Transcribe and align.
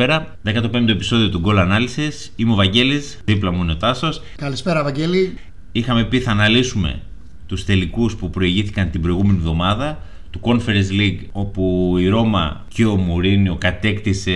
Καλησπέρα. 0.00 0.36
15ο 0.72 0.88
επεισόδιο 0.88 1.28
του 1.28 1.42
Goal 1.44 1.56
Analysis. 1.56 2.30
Είμαι 2.36 2.52
ο 2.52 2.54
Βαγγέλης, 2.54 3.18
δίπλα 3.24 3.50
μου 3.50 3.62
είναι 3.62 3.72
ο 3.72 3.76
Τάσος. 3.76 4.22
Καλησπέρα, 4.36 4.82
Βαγγέλη. 4.82 5.38
Είχαμε 5.72 6.04
πει 6.04 6.20
θα 6.20 6.30
αναλύσουμε 6.30 7.00
τους 7.46 7.64
τελικούς 7.64 8.16
που 8.16 8.30
προηγήθηκαν 8.30 8.90
την 8.90 9.00
προηγούμενη 9.00 9.38
εβδομάδα 9.38 9.98
του 10.30 10.40
Conference 10.42 11.00
League 11.00 11.20
όπου 11.32 11.94
η 11.98 12.08
Ρώμα 12.08 12.64
και 12.68 12.84
ο 12.84 12.96
Μουρίνιο 12.96 13.54
κατέκτησε 13.54 14.32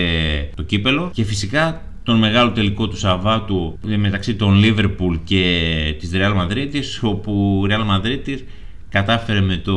το 0.55 0.63
κύπελο 0.63 1.11
και 1.13 1.25
φυσικά 1.25 1.83
τον 2.03 2.19
μεγάλο 2.19 2.53
τελικό 2.53 2.89
του 2.89 2.97
Σαββάτου 2.97 3.79
μεταξύ 3.97 4.35
των 4.35 4.61
Liverpool 4.65 5.19
και 5.25 5.95
της 5.99 6.11
Real 6.15 6.37
Madrid 6.41 6.71
όπου 7.01 7.63
η 7.67 7.73
Real 7.73 7.97
Madrid 7.97 8.39
κατάφερε 8.89 9.41
με 9.41 9.57
το 9.57 9.77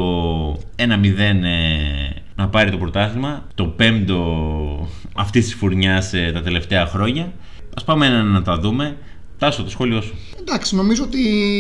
1-0 0.76 0.80
ε, 0.80 2.17
να 2.38 2.50
πάρει 2.50 2.72
το 2.72 2.78
πρωτάθλημα, 2.78 3.48
το 3.56 3.66
πέμπτο 3.66 4.90
αυτής 5.16 5.44
της 5.44 5.56
φουρνιάς 5.56 6.14
ε, 6.14 6.32
τα 6.34 6.42
τελευταία 6.42 6.86
χρόνια. 6.86 7.34
Α 7.82 7.84
πάμε 7.84 8.10
να, 8.10 8.24
να 8.24 8.42
τα 8.42 8.60
δούμε. 8.60 8.98
Τάσο, 9.38 9.64
το 9.64 9.70
σχόλιο 9.70 10.02
σου. 10.02 10.16
Εντάξει, 10.40 10.76
νομίζω 10.76 11.04
ότι 11.04 11.20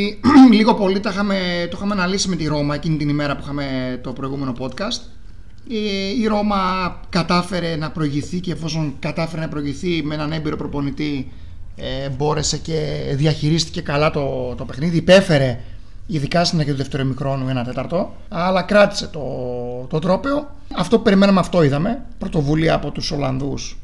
λίγο 0.58 0.73
πολύ 0.76 1.00
το 1.00 1.09
είχαμε, 1.09 1.67
το 1.70 1.77
είχαμε 1.77 1.94
αναλύσει 1.94 2.30
με 2.30 2.36
τη 2.36 2.48
Ρώμα 2.48 2.76
εκείνη 2.76 2.98
την 2.98 3.09
ημέρα 3.09 3.36
που 3.36 3.41
είχαμε 3.44 4.00
το 4.03 4.13
προηγούμενο 4.13 4.53
podcast. 4.59 5.02
Ε, 5.72 6.22
η 6.22 6.27
Ρώμα 6.27 6.59
κατάφερε 7.09 7.75
να 7.75 7.91
προηγηθεί 7.91 8.39
και 8.39 8.52
εφόσον 8.52 8.94
κατάφερε 9.00 9.41
να 9.41 9.47
προηγηθεί 9.47 10.03
με 10.03 10.14
έναν 10.14 10.31
έμπειρο 10.31 10.56
προπονητή 10.56 11.31
ε, 11.75 12.09
μπόρεσε 12.09 12.58
και 12.58 13.02
διαχειρίστηκε 13.14 13.81
καλά 13.81 14.12
το, 14.12 14.56
το 14.58 14.66
παιχνίδι, 14.66 14.97
υπέφερε 14.97 15.59
ειδικά 16.08 16.44
στην 16.45 16.59
αρχή 16.59 16.72
του 16.72 16.77
δεύτερου 16.77 17.08
μικρόνου, 17.08 17.50
ένα 17.50 17.63
τέταρτο, 17.63 18.16
αλλά 18.30 18.61
κράτησε 18.61 19.08
το, 19.08 19.22
το 19.89 20.00
τρόπαιο. 20.00 20.50
Αυτό 20.75 20.97
που 20.97 21.03
περιμέναμε, 21.03 21.39
αυτό 21.39 21.63
είδαμε. 21.63 22.03
Πρωτοβουλία 22.17 22.73
από 22.73 22.91
τους 22.91 23.11
Ολλανδούς 23.11 23.77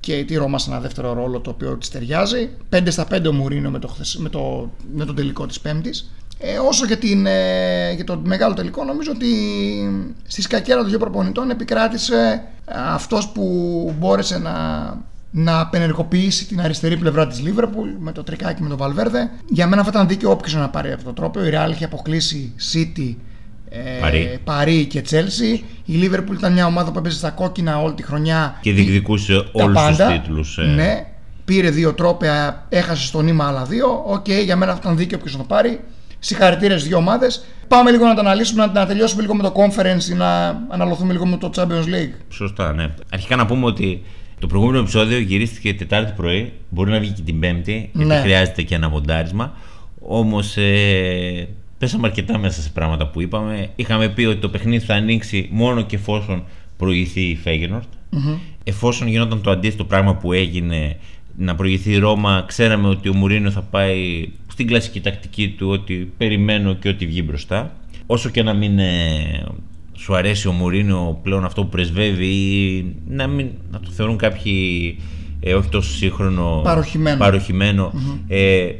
και 0.00 0.24
τη 0.24 0.34
Ρώμα 0.34 0.58
σε 0.58 0.70
ένα 0.70 0.80
δεύτερο 0.80 1.12
ρόλο 1.12 1.40
το 1.40 1.50
οποίο 1.50 1.76
της 1.76 1.90
ταιριάζει. 1.90 2.50
5 2.70 2.86
στα 2.88 3.06
5 3.10 3.26
ο 3.28 3.32
Μουρίνο 3.32 3.70
με 3.70 3.78
το, 3.78 3.96
με 4.16 4.28
το, 4.28 4.70
με 4.94 5.04
το 5.04 5.14
τελικό 5.14 5.46
της 5.46 5.60
Πέμπτης. 5.60 6.10
Ε, 6.38 6.58
όσο 6.58 6.86
για, 6.86 6.98
την, 6.98 7.26
ε, 7.26 7.92
για 7.92 8.04
το 8.04 8.20
μεγάλο 8.24 8.54
τελικό, 8.54 8.84
νομίζω 8.84 9.12
ότι 9.14 9.32
στη 10.26 10.42
σκακέρα 10.42 10.80
των 10.80 10.88
δύο 10.88 10.98
προπονητών 10.98 11.50
επικράτησε 11.50 12.44
αυτός 12.94 13.28
που 13.28 13.94
μπόρεσε 13.98 14.38
να 14.38 14.52
να 15.30 15.60
απενεργοποιήσει 15.60 16.46
την 16.46 16.60
αριστερή 16.60 16.96
πλευρά 16.96 17.26
της 17.26 17.40
Λίβερπουλ 17.40 17.88
με 17.98 18.12
το 18.12 18.22
τρικάκι 18.24 18.62
με 18.62 18.68
τον 18.68 18.76
Βαλβέρδε. 18.76 19.30
Για 19.48 19.66
μένα 19.66 19.82
θα 19.82 19.88
ήταν 19.92 20.08
δίκαιο 20.08 20.30
όποιος 20.30 20.54
να 20.54 20.68
πάρει 20.68 20.92
αυτό 20.92 21.04
το 21.04 21.12
τρόπο. 21.12 21.44
Η 21.44 21.50
Real 21.52 21.70
είχε 21.70 21.84
αποκλείσει 21.84 22.52
City, 22.72 23.14
ε, 23.68 24.36
Παρί 24.44 24.84
και 24.84 25.04
Chelsea. 25.10 25.60
Η 25.84 25.92
Λίβερπουλ 25.92 26.36
ήταν 26.36 26.52
μια 26.52 26.66
ομάδα 26.66 26.92
που 26.92 26.98
έπαιζε 26.98 27.16
στα 27.16 27.30
κόκκινα 27.30 27.82
όλη 27.82 27.94
τη 27.94 28.02
χρονιά. 28.02 28.58
Και 28.60 28.72
διεκδικούσε 28.72 29.48
όλους 29.52 29.82
τους 29.86 30.06
τίτλους. 30.06 30.58
Ε. 30.58 30.62
Ναι, 30.62 31.06
πήρε 31.44 31.70
δύο 31.70 31.92
τρόπαια, 31.92 32.66
έχασε 32.68 33.06
στο 33.06 33.22
νήμα 33.22 33.46
άλλα 33.46 33.64
δύο. 33.64 34.02
OK, 34.06 34.24
okay, 34.24 34.44
για 34.44 34.56
μένα 34.56 34.72
θα 34.72 34.78
ήταν 34.82 34.96
δίκαιο 34.96 35.18
όποιος 35.18 35.34
να 35.34 35.40
το 35.40 35.46
πάρει. 35.46 35.80
Συγχαρητήρια 36.18 36.76
στις 36.76 36.88
δύο 36.88 36.98
ομάδες. 36.98 37.44
Πάμε 37.68 37.90
λίγο 37.90 38.06
να 38.06 38.14
τα 38.14 38.20
αναλύσουμε, 38.20 38.66
να, 38.66 38.72
να 38.72 38.86
τελειώσουμε 38.86 39.22
λίγο 39.22 39.34
με 39.34 39.42
το 39.42 39.52
conference 39.56 40.10
ή 40.10 40.14
να 40.14 40.48
αναλωθούμε 40.68 41.12
λίγο 41.12 41.26
με 41.26 41.36
το 41.36 41.50
Champions 41.56 41.84
League. 41.84 42.14
Σωστά, 42.28 42.72
ναι. 42.72 42.90
Αρχικά 43.12 43.36
να 43.36 43.46
πούμε 43.46 43.64
ότι 43.64 44.02
το 44.38 44.46
προηγούμενο 44.46 44.78
επεισόδιο 44.78 45.18
γυρίστηκε 45.18 45.74
Τετάρτη 45.74 46.12
πρωί. 46.16 46.52
Μπορεί 46.68 46.90
να 46.90 47.00
βγει 47.00 47.10
και 47.10 47.22
την 47.22 47.40
Πέμπτη, 47.40 47.90
γιατί 47.92 48.08
ναι. 48.08 48.20
χρειάζεται 48.20 48.62
και 48.62 48.74
ένα 48.74 48.88
μοντάρισμα. 48.88 49.52
Όμως 50.00 50.56
ε, 50.56 51.48
πέσαμε 51.78 52.06
αρκετά 52.06 52.38
μέσα 52.38 52.60
σε 52.60 52.70
πράγματα 52.70 53.06
που 53.08 53.20
είπαμε. 53.20 53.70
Είχαμε 53.76 54.08
πει 54.08 54.24
ότι 54.24 54.40
το 54.40 54.48
παιχνίδι 54.48 54.84
θα 54.84 54.94
ανοίξει 54.94 55.48
μόνο 55.50 55.82
και 55.82 55.96
εφόσον 55.96 56.44
προηγηθεί 56.76 57.20
η 57.20 57.36
φεγενορτ 57.36 57.88
Εφόσον 58.64 59.08
γινόταν 59.08 59.42
το 59.42 59.50
αντίθετο 59.50 59.84
πράγμα 59.84 60.14
που 60.14 60.32
έγινε 60.32 60.96
να 61.36 61.54
προηγηθεί 61.54 61.90
η 61.90 61.98
Ρώμα, 61.98 62.44
ξέραμε 62.46 62.88
ότι 62.88 63.08
ο 63.08 63.14
Μουρίνο 63.14 63.50
θα 63.50 63.62
πάει 63.62 64.28
στην 64.46 64.66
κλασική 64.66 65.00
τακτική 65.00 65.48
του 65.48 65.68
ότι 65.68 66.12
περιμένω 66.16 66.74
και 66.74 66.88
ότι 66.88 67.06
βγει 67.06 67.22
μπροστά. 67.26 67.72
Όσο 68.06 68.28
και 68.28 68.42
να 68.42 68.54
μην 68.54 68.78
ε, 68.78 69.46
σου 69.98 70.16
αρέσει 70.16 70.48
ο 70.48 70.52
Μουρίνο 70.52 71.20
πλέον 71.22 71.44
αυτό 71.44 71.62
που 71.62 71.68
πρεσβεύει 71.68 72.26
ή 72.26 72.94
να, 73.08 73.26
μην, 73.26 73.48
να 73.70 73.80
το 73.80 73.90
θεωρούν 73.90 74.16
κάποιοι 74.16 74.98
ε, 75.40 75.54
όχι 75.54 75.68
τόσο 75.68 75.90
σύγχρονο 75.90 76.62
παροχημένο, 77.18 77.92
ε, 78.28 78.70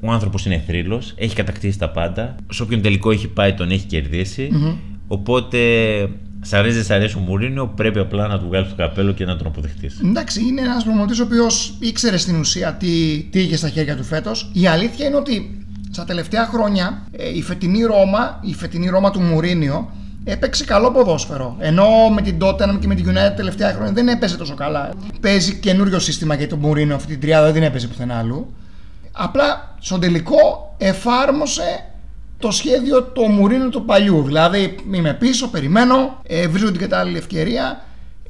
ο 0.00 0.10
άνθρωπος 0.10 0.46
είναι 0.46 0.62
θρύλος, 0.66 1.14
έχει 1.16 1.34
κατακτήσει 1.34 1.78
τα 1.78 1.90
πάντα. 1.90 2.36
Σε 2.50 2.62
όποιον 2.62 2.82
τελικό 2.82 3.10
έχει 3.10 3.28
πάει 3.28 3.54
τον 3.54 3.70
έχει 3.70 3.86
οπότε 5.06 5.58
Σ' 6.46 6.52
αρέσει, 6.52 6.74
δεν 6.74 6.84
σ' 6.84 6.90
αρέσει 6.90 7.16
ο 7.16 7.20
Μουρίνιο, 7.20 7.66
πρέπει 7.66 7.98
απλά 7.98 8.26
να 8.26 8.38
του 8.38 8.46
βγάλεις 8.46 8.68
το 8.68 8.74
καπέλο 8.74 9.12
και 9.12 9.24
να 9.24 9.36
τον 9.36 9.46
αποδεχτείς. 9.46 10.00
Εντάξει, 10.04 10.40
είναι 10.40 10.60
ένας 10.60 10.84
προμονητή 10.84 11.20
ο 11.20 11.24
οποίος 11.24 11.76
ήξερε 11.78 12.16
στην 12.16 12.38
ουσία 12.38 12.74
τι, 12.74 13.22
τι 13.30 13.40
είχε 13.40 13.56
στα 13.56 13.68
χέρια 13.68 13.96
του 13.96 14.04
φέτος. 14.04 14.50
Η 14.52 14.66
αλήθεια 14.66 15.06
είναι 15.06 15.16
ότι 15.16 15.66
στα 15.90 16.04
τελευταία 16.04 16.46
χρόνια 16.46 17.06
ε, 17.10 17.36
η 17.36 17.42
φετινή 17.42 17.82
Ρώμα, 17.82 18.40
η 18.42 18.54
φετινή 18.54 18.88
Ρώμα 18.88 19.10
του 19.10 19.20
Μουρίνιο, 19.20 19.90
έπαιξε 20.24 20.64
καλό 20.64 20.90
ποδόσφαιρο. 20.90 21.56
Ενώ 21.58 21.86
με 22.14 22.22
την 22.22 22.38
Tottenham 22.40 22.78
και 22.80 22.86
με 22.86 22.94
την 22.94 23.10
United 23.10 23.36
τελευταία 23.36 23.72
χρόνια 23.72 23.92
δεν 23.92 24.08
έπαιζε 24.08 24.36
τόσο 24.36 24.54
καλά. 24.54 24.90
Παίζει 25.20 25.54
καινούριο 25.54 25.98
σύστημα 25.98 26.34
γιατί 26.34 26.50
το 26.50 26.56
Μουρίνο 26.56 26.94
αυτή 26.94 27.06
την 27.06 27.20
τριάδα 27.20 27.52
δεν 27.52 27.62
έπαιζε 27.62 27.86
πουθενά 27.86 28.18
άλλου. 28.18 28.54
Απλά 29.12 29.74
στον 29.80 30.00
τελικό 30.00 30.74
εφάρμοσε 30.78 31.84
το 32.38 32.50
σχέδιο 32.50 33.02
το 33.02 33.22
Μουρίνο 33.22 33.68
του 33.68 33.84
παλιού. 33.84 34.22
Δηλαδή 34.22 34.76
είμαι 34.92 35.14
πίσω, 35.14 35.48
περιμένω, 35.48 36.20
ε, 36.26 36.48
βρίσκω 36.48 36.70
την 36.70 36.80
κατάλληλη 36.80 37.16
ευκαιρία 37.16 37.82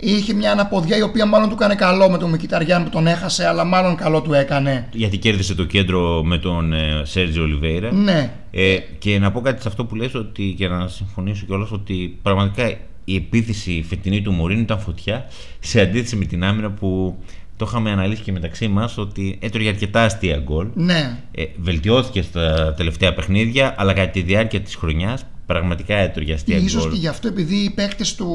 Είχε 0.04 0.34
μια 0.34 0.52
αναποδιά 0.52 0.96
η 0.96 1.02
οποία 1.02 1.26
μάλλον 1.26 1.48
του 1.48 1.54
έκανε 1.54 1.74
καλό 1.74 2.10
με 2.10 2.18
τον 2.18 2.30
Μικηταριάν 2.30 2.84
που 2.84 2.90
τον 2.90 3.06
έχασε, 3.06 3.46
αλλά 3.46 3.64
μάλλον 3.64 3.96
καλό 3.96 4.20
του 4.22 4.32
έκανε. 4.32 4.88
Γιατί 4.92 5.18
κέρδισε 5.18 5.54
το 5.54 5.64
κέντρο 5.64 6.22
με 6.24 6.38
τον 6.38 6.72
ε, 6.72 7.02
Σέρτζιο 7.04 7.42
Ολιβέηρα. 7.42 7.92
Ναι. 7.92 8.30
Ε, 8.50 8.78
και 8.98 9.18
να 9.18 9.32
πω 9.32 9.40
κάτι 9.40 9.62
σε 9.62 9.68
αυτό 9.68 9.84
που 9.84 9.94
λες 9.94 10.14
ότι, 10.14 10.42
για 10.42 10.68
να 10.68 10.88
συμφωνήσω 10.88 11.44
κιόλας 11.46 11.72
ότι 11.72 12.18
πραγματικά 12.22 12.76
η 13.04 13.16
επίθεση 13.16 13.84
φετινή 13.88 14.22
του 14.22 14.32
Μωρίνου 14.32 14.60
ήταν 14.60 14.78
φωτιά 14.78 15.26
σε 15.60 15.80
αντίθεση 15.80 16.16
με 16.16 16.24
την 16.24 16.44
άμυνα 16.44 16.70
που 16.70 17.18
το 17.56 17.64
είχαμε 17.68 17.90
αναλύσει 17.90 18.22
και 18.22 18.32
μεταξύ 18.32 18.68
μας 18.68 18.98
ότι 18.98 19.38
έτρωγε 19.40 19.68
αρκετά 19.68 20.02
αστεία 20.02 20.38
γκολ. 20.38 20.66
Ναι. 20.74 21.18
Ε, 21.30 21.44
βελτιώθηκε 21.56 22.22
στα 22.22 22.74
τελευταία 22.76 23.14
παιχνίδια, 23.14 23.74
αλλά 23.78 23.92
κατά 23.92 24.10
τη 24.10 24.20
διάρκεια 24.20 24.60
της 24.60 24.74
χρονιάς 24.74 25.24
πραγματικά 25.46 25.96
έτρωγε 25.96 26.32
αστεία 26.32 26.58
γκολ. 26.58 26.68
σω 26.68 26.88
και 26.88 26.96
γι' 26.96 27.08
αυτό 27.08 27.28
επειδή 27.28 27.56
οι 27.56 27.70
παίκτες 27.70 28.14
του 28.14 28.28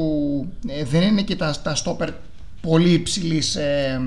ε, 0.68 0.84
δεν 0.84 1.02
είναι 1.02 1.22
και 1.22 1.36
τα, 1.36 1.56
τα 1.64 1.76
στόπερ 1.76 2.10
πολύ 2.62 2.90
υψηλής 2.90 3.56
ε, 3.56 4.02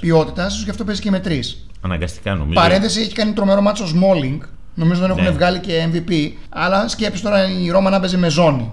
ποιότητας, 0.00 0.52
ίσως 0.52 0.64
γι' 0.64 0.70
αυτό 0.70 0.84
παίζει 0.84 1.00
και 1.00 1.10
με 1.10 1.20
τρεις. 1.20 1.66
Αναγκαστικά 1.80 2.34
νομίζω. 2.34 2.60
Παρένθεση 2.60 3.00
έχει 3.00 3.12
κάνει 3.12 3.32
τρομερό 3.32 3.60
μάτσο 3.60 3.86
Σμόλινγκ. 3.86 4.40
Νομίζω 4.74 5.00
δεν 5.00 5.10
έχουν 5.10 5.22
ναι. 5.22 5.30
βγάλει 5.30 5.58
και 5.58 5.88
MVP. 5.92 6.32
Αλλά 6.48 6.88
σκέψεις 6.88 7.20
τώρα 7.22 7.50
η 7.62 7.70
Ρώμα 7.70 7.90
να 7.90 8.00
παίζει 8.00 8.16
με 8.16 8.28
ζώνη. 8.28 8.72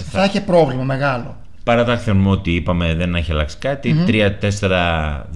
Ε, 0.00 0.02
θα, 0.02 0.18
θα 0.18 0.24
είχε 0.24 0.40
πρόβλημα 0.40 0.82
μεγάλο. 0.82 1.36
Παρά 1.64 1.84
τα 1.84 2.02
ότι 2.26 2.54
είπαμε 2.54 2.94
δεν 2.94 3.14
έχει 3.14 3.32
αλλάξει 3.32 3.56
κάτι. 3.58 4.04
Mm-hmm. 4.06 4.40
3-4-2-1 4.40 5.30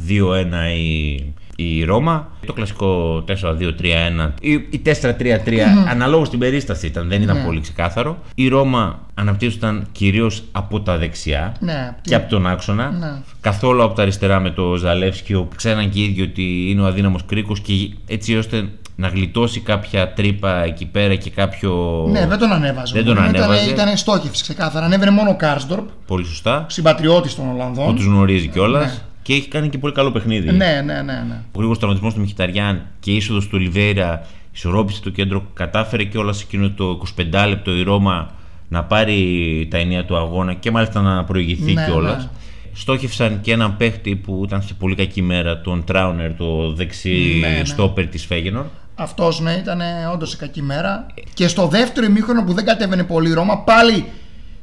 η 0.77 1.35
η 1.61 1.85
Ρώμα. 1.85 2.29
Το 2.47 2.53
κλασικό 2.53 3.25
4-2-3-1 3.29 4.31
ή 4.41 4.83
4-3-3, 4.85 4.91
mm-hmm. 5.07 5.63
αναλόγως 5.91 6.27
στην 6.27 6.39
περίσταση 6.39 6.87
ήταν, 6.87 7.09
δεν 7.09 7.23
ήταν 7.23 7.37
ναι. 7.37 7.45
πολύ 7.45 7.61
ξεκάθαρο. 7.61 8.19
Η 8.35 8.49
Ρώμα 8.49 9.01
αναπτύσσονταν 9.15 9.87
κυρίως 9.93 10.43
από 10.53 10.81
τα 10.81 10.97
δεξιά 10.97 11.55
ναι, 11.61 11.97
και 12.01 12.15
από 12.15 12.29
τον 12.29 12.47
άξονα. 12.47 12.91
Ναι. 12.91 13.23
Καθόλου 13.41 13.83
από 13.83 13.95
τα 13.95 14.03
αριστερά 14.03 14.41
με 14.41 14.51
το 14.51 14.75
Ζαλεύσκι, 14.75 15.33
που 15.33 15.49
ξέραν 15.57 15.91
και 15.91 15.99
οι 15.99 16.03
ίδιοι 16.03 16.23
ότι 16.23 16.71
είναι 16.71 16.81
ο 16.81 16.87
αδύναμος 16.87 17.25
κρίκος 17.25 17.61
και 17.61 17.73
έτσι 18.07 18.37
ώστε 18.37 18.69
να 18.97 19.09
γλιτώσει 19.09 19.61
κάποια 19.61 20.13
τρύπα 20.13 20.65
εκεί 20.65 20.87
πέρα 20.87 21.15
και 21.15 21.31
κάποιο. 21.31 22.05
Ναι, 22.11 22.27
δεν 22.27 22.39
τον 22.39 22.53
ανέβαζε. 22.53 22.95
Δεν 22.95 23.05
τον 23.05 23.19
ανέβαζε. 23.19 23.63
Ήταν, 23.63 23.87
ήταν 23.87 23.97
στόχευση 23.97 24.43
ξεκάθαρα. 24.43 24.87
Ανέβαινε 24.87 25.11
μόνο 25.11 25.31
ο 25.31 25.37
Κάρσντορπ. 25.37 25.89
Πολύ 26.07 26.25
σωστά. 26.25 26.67
Συμπατριώτης 26.69 27.35
των 27.35 27.51
Ολλανδών. 27.51 27.87
Που 27.87 27.95
τους 27.95 28.05
γνωρίζει 28.05 28.49
κιόλας. 28.49 28.85
Ναι 28.85 29.03
και 29.29 29.35
έχει 29.35 29.49
κάνει 29.49 29.69
και 29.69 29.79
πολύ 29.79 29.93
καλό 29.93 30.11
παιχνίδι. 30.11 30.51
Ναι, 30.51 30.83
ναι, 30.85 30.95
ναι. 30.95 31.03
ναι. 31.03 31.41
Ο 31.47 31.55
γρήγορος 31.55 31.79
τραυματισμός 31.79 32.15
του 32.15 32.21
Μιχιταριάν 32.21 32.87
και 33.01 33.11
η 33.11 33.17
είσοδος 33.17 33.45
του 33.45 33.51
Ολιβέρα 33.55 34.27
ισορρόπησε 34.53 35.03
το 35.03 35.11
κέντρο, 35.11 35.47
κατάφερε 35.55 36.05
και 36.05 36.19
όλα 36.19 36.33
σε 36.33 36.45
εκείνο 36.47 36.71
το 36.71 37.03
25 37.17 37.45
λεπτό 37.49 37.77
η 37.77 37.83
Ρώμα 37.83 38.31
να 38.69 38.85
πάρει 38.85 39.69
τα 39.71 39.79
ενία 39.79 40.05
του 40.05 40.17
αγώνα 40.17 40.55
και 40.55 40.71
μάλιστα 40.71 41.01
να 41.01 41.25
προηγηθεί 41.25 41.73
ναι, 41.73 41.85
κιόλας. 41.85 42.25
Ναι. 42.25 42.31
Στόχευσαν 42.73 43.41
και 43.41 43.53
έναν 43.53 43.77
παίχτη 43.77 44.17
που 44.17 44.43
ήταν 44.45 44.63
σε 44.63 44.75
πολύ 44.75 44.95
κακή 44.95 45.23
μέρα, 45.23 45.61
τον 45.61 45.85
Τράουνερ, 45.85 46.35
το 46.35 46.73
δεξί 46.73 47.39
ναι, 47.41 47.49
ναι. 47.49 47.65
στόπερ 47.65 48.07
της 48.07 48.27
Φέγενορ. 48.27 48.65
Αυτός 48.95 49.41
ναι, 49.41 49.53
ήταν 49.53 49.81
όντως 50.13 50.31
σε 50.31 50.37
κακή 50.37 50.63
μέρα. 50.63 51.07
Και 51.35 51.49
στο 51.49 51.67
δεύτερο 51.67 52.07
ημίχρονο 52.07 52.45
που 52.45 52.53
δεν 52.53 52.65
κατέβαινε 52.65 53.05
πολύ 53.05 53.31
η 53.31 53.33
Ρώμα, 53.33 53.59
πάλι 53.59 54.05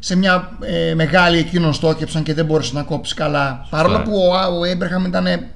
σε 0.06 0.16
μια 0.16 0.57
ε, 0.62 0.94
μεγάλη 0.94 1.38
εκείνον 1.38 1.74
στόχευσαν 1.74 2.24
και 2.24 2.34
δεν 2.34 2.46
μπόρεσε 2.46 2.74
να 2.74 2.84
κόψει 2.84 3.16
καλά. 3.16 3.68
Παρόλο 3.69 4.02
που 4.02 4.12
ο, 4.18 4.57
ο 4.60 4.63
Έμπρεχαμ 4.63 5.06
ήταν. 5.06 5.25
Ε, 5.25 5.50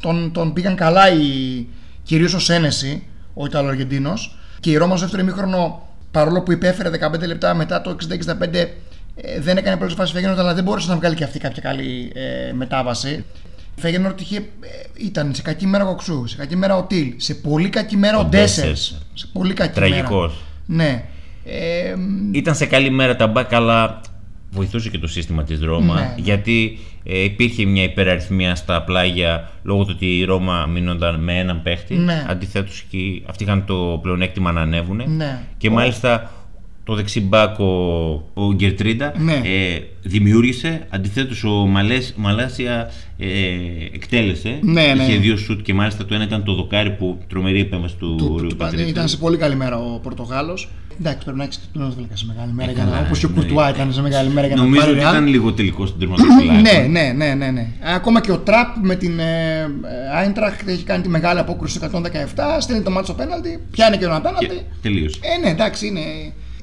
τον, 0.00 0.32
τον 0.32 0.52
πήγαν 0.52 0.76
καλά 0.76 1.12
οι, 1.12 1.66
κυρίως 2.02 2.34
ο 2.34 2.38
Σένεση, 2.38 3.02
ο 3.34 3.44
Ιταλοαργεντίνος. 3.44 4.38
Και 4.60 4.70
η 4.70 4.76
Ρώμα 4.76 4.96
στο 4.96 5.06
δεύτερο 5.06 5.22
ημίχρονο, 5.22 5.88
παρόλο 6.10 6.42
που 6.42 6.52
υπέφερε 6.52 6.90
15 7.14 7.26
λεπτά 7.26 7.54
μετά 7.54 7.80
το 7.80 7.96
60-65, 8.26 8.54
ε, 8.54 9.40
δεν 9.40 9.56
έκανε 9.56 9.76
πρώτη 9.76 9.94
φάση 9.94 10.12
φέγγενο, 10.12 10.34
αλλά 10.38 10.54
δεν 10.54 10.64
μπόρεσε 10.64 10.88
να 10.88 10.96
βγάλει 10.96 11.14
και 11.14 11.24
αυτή 11.24 11.38
κάποια 11.38 11.62
καλή 11.62 12.12
ε, 12.14 12.52
μετάβαση. 12.52 13.24
Φέγενορτ 13.76 14.20
είχε, 14.20 14.36
ε, 14.36 14.42
ήταν 14.94 15.34
σε 15.34 15.42
κακή 15.42 15.66
μέρα 15.66 15.84
ο 15.84 15.86
Κοκτσού, 15.86 16.26
σε 16.26 16.36
κακή 16.36 16.56
μέρα 16.56 16.76
ο 16.76 16.82
Τιλ, 16.82 17.12
σε 17.16 17.34
πολύ 17.34 17.68
κακή 17.68 17.96
μέρα 17.96 18.16
ο, 18.16 18.20
ο 18.20 18.24
Ντέσσερ. 18.24 18.76
Σε 18.76 19.26
πολύ 19.32 19.54
κακή 19.54 19.74
Τραγικός. 19.74 20.42
μέρα. 20.66 20.84
Ναι. 20.90 21.04
Ε, 21.44 21.94
ήταν 22.32 22.54
σε 22.54 22.66
καλή 22.66 22.90
μέρα 22.90 23.16
τα 23.16 23.26
μπακ, 23.26 23.54
αλλά 23.54 24.00
βοηθούσε 24.54 24.90
και 24.90 24.98
το 24.98 25.06
σύστημα 25.06 25.44
της 25.44 25.60
Ρώμα 25.60 25.94
ναι. 25.94 26.14
γιατί 26.16 26.78
ε, 27.04 27.18
υπήρχε 27.18 27.64
μια 27.64 27.82
υπεραριθμία 27.82 28.54
στα 28.54 28.82
πλάγια 28.82 29.50
λόγω 29.62 29.84
του 29.84 29.92
ότι 29.94 30.18
η 30.18 30.24
Ρώμα 30.24 30.66
αμύνονταν 30.66 31.20
με 31.20 31.38
έναν 31.38 31.62
παίχτη 31.62 31.94
ναι. 31.94 32.26
αντιθέτως 32.28 32.84
και 32.90 32.98
αυτοί 33.26 33.42
είχαν 33.42 33.64
το 33.64 33.98
πλεονέκτημα 34.02 34.52
να 34.52 34.60
ανέβουν 34.60 35.02
ναι. 35.16 35.42
και 35.56 35.70
μάλιστα 35.70 36.30
το 36.84 36.94
δεξί 36.94 37.20
μπακ 37.20 37.58
ο, 37.58 37.64
ο 38.34 38.52
Γκερτρόιντα 38.54 39.12
Ναι. 39.18 39.32
ε, 39.32 39.78
δημιούργησε. 40.02 40.86
Αντιθέτως, 40.90 41.44
ο 41.44 41.50
Μαλές, 41.50 42.14
Μαλάσια 42.16 42.90
ε, 43.18 43.26
εκτέλεσε. 43.94 44.58
Ναι, 44.62 44.92
ναι. 44.96 45.02
Είχε 45.02 45.16
δύο 45.16 45.36
σουτ 45.36 45.62
και 45.62 45.74
μάλιστα 45.74 46.04
το 46.04 46.14
ένα 46.14 46.24
ήταν 46.24 46.44
το 46.44 46.54
δοκάρι 46.54 46.90
που 46.90 47.18
τρομερή 47.28 47.60
επέμβαση 47.60 47.96
του, 47.96 48.14
του, 48.18 48.38
Ρίου 48.38 48.48
του, 48.48 48.56
Πατρίτη. 48.56 48.88
ήταν 48.90 49.08
σε 49.08 49.16
πολύ 49.16 49.36
καλή 49.36 49.54
μέρα 49.56 49.76
ο 49.78 49.98
Πορτογάλος. 50.02 50.68
Εντάξει, 51.00 51.18
πρέπει 51.22 51.38
να 51.38 51.44
έχει 51.44 51.52
και 51.52 51.58
τον 51.72 51.82
Οσβέλκα 51.82 52.16
σε 52.16 52.24
μεγάλη 52.26 52.52
μέρα. 52.52 52.70
Ε, 52.70 52.74
για 52.74 52.84
να- 52.84 52.90
καλά, 52.90 53.02
Όπως 53.06 53.18
και 53.18 53.26
ο 53.26 53.28
ναι. 53.28 53.34
Κουρτουά 53.34 53.70
ήταν 53.70 53.92
σε 53.92 54.00
μεγάλη 54.02 54.28
μέρα 54.30 54.46
για 54.46 54.56
να 54.56 54.62
Νομίζω 54.62 54.80
πάρει 54.80 54.92
ότι 54.92 55.00
Real. 55.00 55.10
ήταν 55.10 55.26
λίγο 55.26 55.52
τελικός 55.52 55.88
στην 55.88 56.00
τερματοφυλάκη. 56.00 56.62
Ναι, 56.62 56.86
ναι, 57.00 57.12
ναι, 57.12 57.34
ναι, 57.34 57.50
ναι. 57.50 57.66
Ακόμα 57.94 58.20
και 58.20 58.32
ο 58.32 58.38
Τραπ 58.38 58.76
με 58.82 58.94
την 58.94 59.20
Άιντραχτ 60.14 60.68
έχει 60.68 60.84
κάνει 60.84 61.02
τη 61.02 61.08
μεγάλη 61.08 61.38
απόκρουση 61.38 61.76
στο 61.76 61.86
117, 61.86 62.60
στέλνει 62.60 62.82
το 62.82 62.90
μάτσο 62.90 63.14
πέναλτι, 63.14 63.58
πιάνει 63.70 63.96
και 63.96 64.04
ένα 64.04 64.14
Και 64.16 64.22
πέναλτι. 64.22 64.66
τελείωσε. 64.82 65.18
Ε, 65.22 65.44
ναι, 65.44 65.50
εντάξει, 65.50 65.86
είναι. 65.86 66.00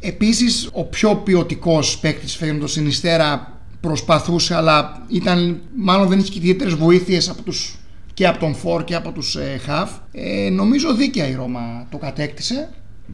Επίσης, 0.03 0.69
ο 0.71 0.83
πιο 0.83 1.15
ποιοτικός 1.15 1.97
παίκτης 1.99 2.35
φαίνεται 2.35 2.67
στην 2.67 2.87
Ιστέρα 2.87 3.59
προσπαθούσε, 3.81 4.55
αλλά 4.55 5.05
ήταν, 5.07 5.59
μάλλον 5.75 6.07
δεν 6.07 6.19
είχε 6.19 6.31
και 6.31 6.37
ιδιαίτερες 6.37 6.73
βοήθειες 6.73 7.29
από 7.29 7.41
τους, 7.41 7.75
και 8.13 8.27
από 8.27 8.39
τον 8.39 8.55
Φορ 8.55 8.83
και 8.83 8.95
από 8.95 9.11
τους 9.11 9.35
ε, 9.35 9.59
Χαφ. 9.65 9.91
Ε, 10.11 10.49
νομίζω 10.49 10.95
δίκαια 10.95 11.27
η 11.29 11.35
Ρώμα 11.35 11.87
το 11.91 11.97
κατέκτησε. 11.97 12.69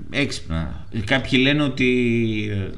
Έξυπνα. 0.10 0.86
Κάποιοι 1.06 1.40
λένε 1.42 1.64
ότι 1.64 1.88
ε, 2.52 2.70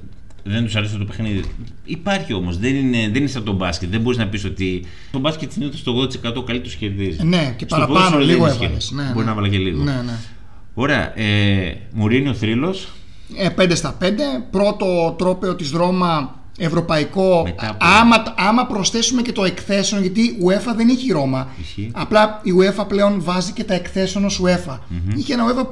δεν 0.43 0.63
τους 0.63 0.75
αρέσει 0.75 0.97
το 0.97 1.05
παιχνίδι. 1.05 1.43
Υπάρχει 1.85 2.33
όμως. 2.33 2.57
Δεν 2.57 2.75
είναι, 2.75 2.97
δεν 2.97 3.15
είναι 3.15 3.27
σαν 3.27 3.43
το 3.43 3.53
μπάσκετ. 3.53 3.89
Δεν 3.89 4.01
μπορείς 4.01 4.17
να 4.17 4.27
πεις 4.27 4.45
ότι. 4.45 4.85
Το 5.11 5.19
μπάσκετ 5.19 5.51
συνήθω 5.51 5.77
στο 5.77 6.07
80% 6.31 6.35
ο 6.35 6.43
καλύτερο 6.43 6.75
κερδίζει. 6.79 7.23
Ναι, 7.23 7.53
και 7.57 7.65
Στο 7.67 7.75
παραπάνω 7.75 7.97
ποδόσφαιρο 7.97 8.23
λίγο 8.23 8.43
δεν 8.45 8.51
ισχύει. 8.51 8.63
έβαλες. 8.65 8.91
Ναι, 8.91 9.03
Μπορεί 9.03 9.17
ναι. 9.17 9.23
να 9.23 9.33
βάλω 9.33 9.47
και 9.47 9.57
λίγο. 9.57 9.83
Ναι, 9.83 10.01
ναι. 10.05 10.13
Ωραία. 10.73 11.19
Ε, 11.19 11.77
Μουρίνιο 11.93 12.33
θρύλος. 12.33 12.87
Ε, 13.37 13.49
5 13.49 13.75
στα 13.75 13.97
5. 14.01 14.05
Πρώτο 14.51 15.15
τρόπαιο 15.17 15.55
της 15.55 15.71
Ρώμα 15.71 16.35
ευρωπαϊκό. 16.57 17.41
Μετά 17.45 17.69
από- 17.69 17.77
Άμα, 17.85 18.15
άμα 18.37 18.65
προσθέσουμε 18.67 19.21
και 19.21 19.31
το 19.31 19.43
εκθέσεων, 19.43 20.01
γιατί 20.01 20.21
η 20.21 20.37
UEFA 20.47 20.73
δεν 20.75 20.89
έχει 20.89 21.07
η 21.07 21.11
Ρώμα. 21.11 21.47
Ισχύει. 21.61 21.91
Απλά 21.93 22.39
η 22.43 22.51
UEFA 22.59 22.85
πλέον 22.87 23.21
βάζει 23.23 23.51
και 23.51 23.63
τα 23.63 23.73
εκθέσεων 23.73 24.25
ως 24.25 24.41
UEFA. 24.45 24.77
Είχε 25.15 25.33
ένα 25.33 25.43
UEFA 25.47 25.65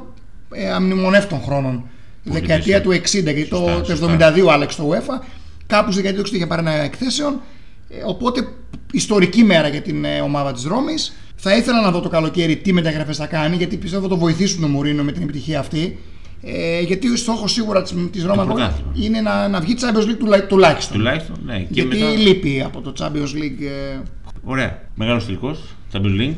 ε, 0.51 0.71
αμνημονεύτων 0.71 1.41
χρόνων. 1.41 1.73
Η 2.23 2.29
Πολύ 2.29 2.39
δεκαετία 2.39 2.81
του 2.81 2.89
περισσότερο. 2.89 3.21
60 3.31 3.35
γιατί 3.35 3.49
το, 3.49 3.55
Σωστά, 3.57 3.81
το 3.81 3.85
σωστά. 3.95 4.33
72 4.35 4.47
άλλαξε 4.51 4.77
το 4.77 4.89
UEFA. 4.91 5.21
Κάπου 5.67 5.91
στη 5.91 6.01
δεκαετία 6.01 6.23
του 6.23 6.29
60 6.29 6.33
είχε 6.35 6.47
πάρει 6.47 6.61
ένα 6.61 6.71
εκθέσεων. 6.71 7.39
Ε, 7.89 7.95
οπότε 8.05 8.47
ιστορική 8.91 9.43
μέρα 9.43 9.67
για 9.67 9.81
την 9.81 10.05
ε, 10.05 10.19
ομάδα 10.21 10.51
της 10.53 10.63
Ρώμης. 10.63 11.15
Θα 11.35 11.55
ήθελα 11.55 11.81
να 11.81 11.91
δω 11.91 11.99
το 11.99 12.09
καλοκαίρι 12.09 12.55
τι 12.57 12.73
μεταγραφές 12.73 13.17
θα 13.17 13.25
κάνει, 13.25 13.55
γιατί 13.55 13.77
πιστεύω 13.77 14.01
θα 14.03 14.07
το 14.09 14.17
βοηθήσουν 14.17 14.61
τον 14.61 14.69
Μουρίνο 14.69 15.03
με 15.03 15.11
την 15.11 15.21
επιτυχία 15.21 15.59
αυτή. 15.59 15.99
Ε, 16.41 16.81
γιατί 16.81 17.09
ο 17.09 17.15
στόχος 17.15 17.51
σίγουρα 17.51 17.81
της 17.81 17.93
της 18.11 18.23
Ρώμα 18.25 18.45
πρωτάθλημα. 18.45 18.91
είναι 18.93 19.21
να, 19.21 19.47
να 19.47 19.59
βγει 19.59 19.75
Champions 19.79 20.09
League 20.11 20.17
τουλά- 20.19 20.47
τουλάχιστον. 20.47 20.97
Τουλάχιστον. 20.97 21.35
Ναι. 21.45 21.57
Και 21.59 21.65
γιατί 21.69 21.97
μετά... 21.97 22.09
λείπει 22.09 22.61
από 22.65 22.81
το 22.81 22.93
Champions 22.99 23.35
League. 23.37 23.61
ε, 23.95 23.99
Ωραία. 24.43 24.79
Μεγάλος 24.95 25.25
τελικό. 25.25 25.55
Champions 25.93 26.19
League. 26.21 26.33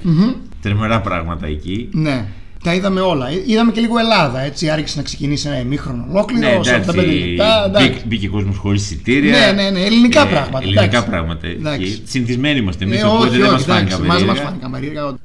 Τρεμερά 0.62 1.02
πράγματα 1.02 1.48
εκεί. 1.48 1.90
ναι. 1.92 2.26
Τα 2.64 2.74
είδαμε 2.74 3.00
όλα. 3.00 3.28
Ε, 3.30 3.44
Είδαμε 3.46 3.72
και 3.72 3.80
λίγο 3.82 3.98
Ελλάδα. 3.98 4.40
Έτσι 4.42 4.70
άρχισε 4.70 4.98
να 4.98 5.04
ξεκινήσει 5.04 5.48
ένα 5.48 5.60
ημίχρονο 5.60 6.06
ολόκληρο. 6.10 6.48
Ναι, 6.50 6.58
45 6.60 6.64
εντάξει. 6.64 7.00
λεπτά. 7.02 7.66
εντάξει. 7.66 7.88
Μπήκε, 7.90 8.04
μπήκε 8.08 8.28
κόσμος 8.28 8.58
χωρίς 8.58 8.82
εισιτήρια. 8.84 9.40
Ναι, 9.40 9.52
ναι, 9.64 9.70
ναι, 9.70 9.80
ελληνικά 9.80 10.28
πράγματα, 10.28 10.60
Ελληνικά 10.62 10.84
εντάξει. 10.84 11.10
πράγματα. 11.10 11.48
Εντάξει. 11.48 11.86
Και 11.92 12.02
Συνηθισμένοι 12.04 12.60
είμαστε 12.60 12.84
εμείς, 12.84 13.02
Ε, 13.02 13.06
οπότε 13.06 13.28
όχι, 13.30 13.38
δεν 13.38 13.52
μας 13.52 13.60
όχι, 13.62 13.70
φάνηκαν 13.70 14.04
εντάξει, 14.04 14.08
μας 14.08 14.24
μας 14.24 14.38
περίεργα. 14.38 14.44
φάνηκαν 14.50 14.72
περίεργα. 14.72 15.18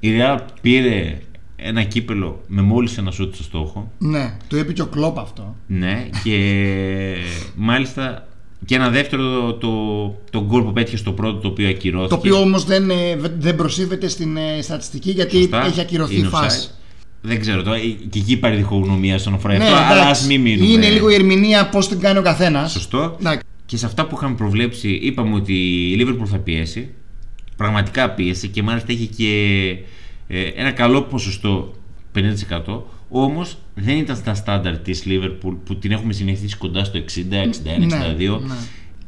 Η 0.00 0.08
Real 0.18 0.38
πήρε 0.60 1.18
ένα 1.62 1.82
κύπελο 1.82 2.40
με 2.46 2.62
μόλις 2.62 2.98
ένα 2.98 3.10
σούτ 3.10 3.34
στο 3.34 3.42
στόχο. 3.42 3.92
Ναι, 3.98 4.36
το 4.48 4.56
είπε 4.56 4.72
και 4.72 4.82
ο 4.82 4.86
Κλόπ 4.86 5.18
αυτό. 5.18 5.56
Ναι, 5.66 6.08
και 6.24 6.36
μάλιστα 7.56 8.28
και 8.64 8.74
ένα 8.74 8.88
δεύτερο 8.90 9.54
το, 9.54 9.70
το 10.30 10.44
γκολ 10.44 10.62
που 10.62 10.72
πέτυχε 10.72 10.96
στο 10.96 11.12
πρώτο 11.12 11.38
το 11.38 11.48
οποίο 11.48 11.68
ακυρώθηκε. 11.68 12.08
Το 12.08 12.14
οποίο 12.14 12.36
όμως 12.40 12.64
δεν, 12.64 12.90
ε, 12.90 13.16
δεν 13.38 13.56
προσήφεται 13.56 14.08
στην 14.08 14.36
ε, 14.36 14.62
στατιστική 14.62 15.10
γιατί 15.10 15.36
Σωστά, 15.36 15.64
έχει 15.66 15.80
ακυρωθεί 15.80 16.14
η 16.14 16.16
είναι 16.18 16.28
φάση. 16.28 16.68
offside. 16.68 16.74
Δεν 17.22 17.40
ξέρω 17.40 17.62
τώρα, 17.62 17.78
και 17.78 18.18
εκεί 18.18 18.32
υπάρχει 18.32 18.56
διχογνωμία 18.56 19.18
στον 19.18 19.34
αφορά 19.34 19.56
Ναι, 19.56 19.64
αυτό, 19.64 19.76
αλλά 19.76 19.90
ας 19.90 19.94
εντάξει, 20.00 20.26
μην 20.26 20.40
μείνουμε. 20.40 20.72
είναι 20.72 20.88
λίγο 20.88 21.10
η 21.10 21.14
ερμηνεία 21.14 21.68
πώς 21.68 21.88
την 21.88 22.00
κάνει 22.00 22.18
ο 22.18 22.22
καθένας. 22.22 22.72
Σωστό. 22.72 23.16
Και 23.66 23.76
σε 23.76 23.86
αυτά 23.86 24.06
που 24.06 24.16
είχαμε 24.16 24.34
προβλέψει, 24.34 24.88
είπαμε 25.02 25.34
ότι 25.34 25.52
η 25.92 25.96
Liverpool 26.00 26.26
θα 26.26 26.38
πιέσει. 26.38 26.88
Πραγματικά 27.56 28.10
πίεσε 28.10 28.46
και 28.46 28.62
μάλιστα 28.62 28.92
έχει 28.92 29.06
και 29.06 29.28
ε, 29.70 29.84
ένα 30.54 30.70
καλό 30.70 31.02
ποσοστό 31.02 31.74
50%. 32.14 32.80
Όμως 33.08 33.58
δεν 33.74 33.96
ήταν 33.96 34.16
στα 34.16 34.34
στάνταρ 34.34 34.78
της 34.78 35.04
Liverpool 35.06 35.56
που 35.64 35.76
την 35.78 35.90
έχουμε 35.92 36.12
συνηθίσει 36.12 36.56
κοντά 36.56 36.84
στο 36.84 36.98
60, 36.98 37.02
61, 37.02 38.36
62. 38.36 38.40
ναι. 38.40 38.54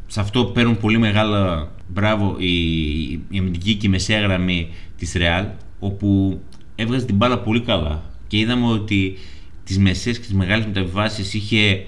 Σε 0.06 0.20
αυτό 0.20 0.44
παίρνουν 0.44 0.76
πολύ 0.76 0.98
μεγάλα 0.98 1.72
μπράβο 1.88 2.36
η, 2.38 3.10
η 3.10 3.38
αμυντική 3.38 3.74
και 3.74 3.86
η 3.86 3.90
μεσαία 3.90 4.20
γραμμή 4.20 4.68
της 4.96 5.16
Real, 5.16 5.46
όπου 5.78 6.40
έβγαζε 6.74 7.06
την 7.06 7.16
μπάλα 7.16 7.38
πολύ 7.38 7.60
καλά. 7.60 8.02
Και 8.26 8.38
είδαμε 8.38 8.66
ότι 8.66 9.18
τις 9.64 9.78
μεσαίες 9.78 10.18
και 10.18 10.24
τις 10.24 10.34
μεγάλες 10.34 10.66
μεταβιβάσεις 10.66 11.34
είχε 11.34 11.84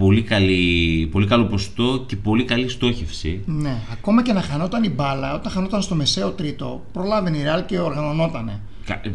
πολύ, 0.00 0.22
καλή, 0.22 1.08
πολύ 1.10 1.26
καλό 1.26 1.44
ποστό 1.44 2.04
και 2.06 2.16
πολύ 2.16 2.44
καλή 2.44 2.68
στόχευση. 2.68 3.40
Ναι, 3.46 3.76
ακόμα 3.92 4.22
και 4.22 4.32
να 4.32 4.40
χανόταν 4.42 4.82
η 4.84 4.88
μπάλα, 4.90 5.34
όταν 5.34 5.52
χανόταν 5.52 5.82
στο 5.82 5.94
μεσαίο 5.94 6.30
τρίτο, 6.30 6.84
προλάβαινε 6.92 7.36
η 7.36 7.40
Real 7.46 7.62
και 7.66 7.78
οργανωνότανε. 7.78 8.60
Κα- 8.84 9.00
ε, 9.04 9.10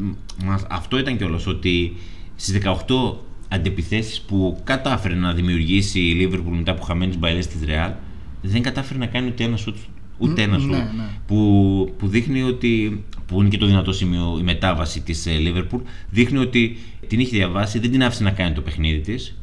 μας- 0.46 0.66
Αυτό 0.70 0.98
ήταν 1.00 1.18
κιόλας 1.18 1.48
ότι 1.48 1.94
στις 2.36 2.54
18 2.54 3.24
αντεπιθέσεις 3.50 4.22
που 4.22 4.60
κατάφερε 4.64 5.16
να 5.16 5.34
δημιουργήσει 5.34 6.00
η 6.00 6.30
Liverpool 6.32 6.56
μετά 6.56 6.72
από 6.72 6.82
χαμένες 6.84 7.18
μπαλιές 7.18 7.48
της 7.48 7.60
Real 7.68 7.92
δεν 8.42 8.62
κατάφερε 8.62 9.00
να 9.00 9.06
κάνει 9.06 9.28
ούτε 9.28 9.44
ένα 9.44 9.58
σουτ 9.58 9.76
ούτε 10.18 10.42
ένα 10.42 10.54
ναι, 10.58 10.62
σουτ 10.62 10.72
ναι. 10.72 10.86
που, 11.28 11.94
που 11.98 12.08
δείχνει 12.08 12.42
ότι 12.42 13.04
που 13.26 13.40
είναι 13.40 13.50
και 13.50 13.58
το 13.58 13.66
δυνατό 13.66 13.92
σημείο 13.92 14.38
η 14.40 14.44
μετάβαση 14.44 15.02
της 15.02 15.26
ε, 15.26 15.32
Liverpool 15.40 15.80
δείχνει 16.10 16.38
ότι 16.38 16.78
την 17.08 17.20
είχε 17.20 17.36
διαβάσει 17.38 17.80
δεν 17.80 17.92
την 17.92 18.04
άφησε 18.04 18.24
να 18.24 18.32
κάνει 18.32 18.54
το 18.56 18.62
παιχνίδι 18.62 19.00
της 19.00 19.38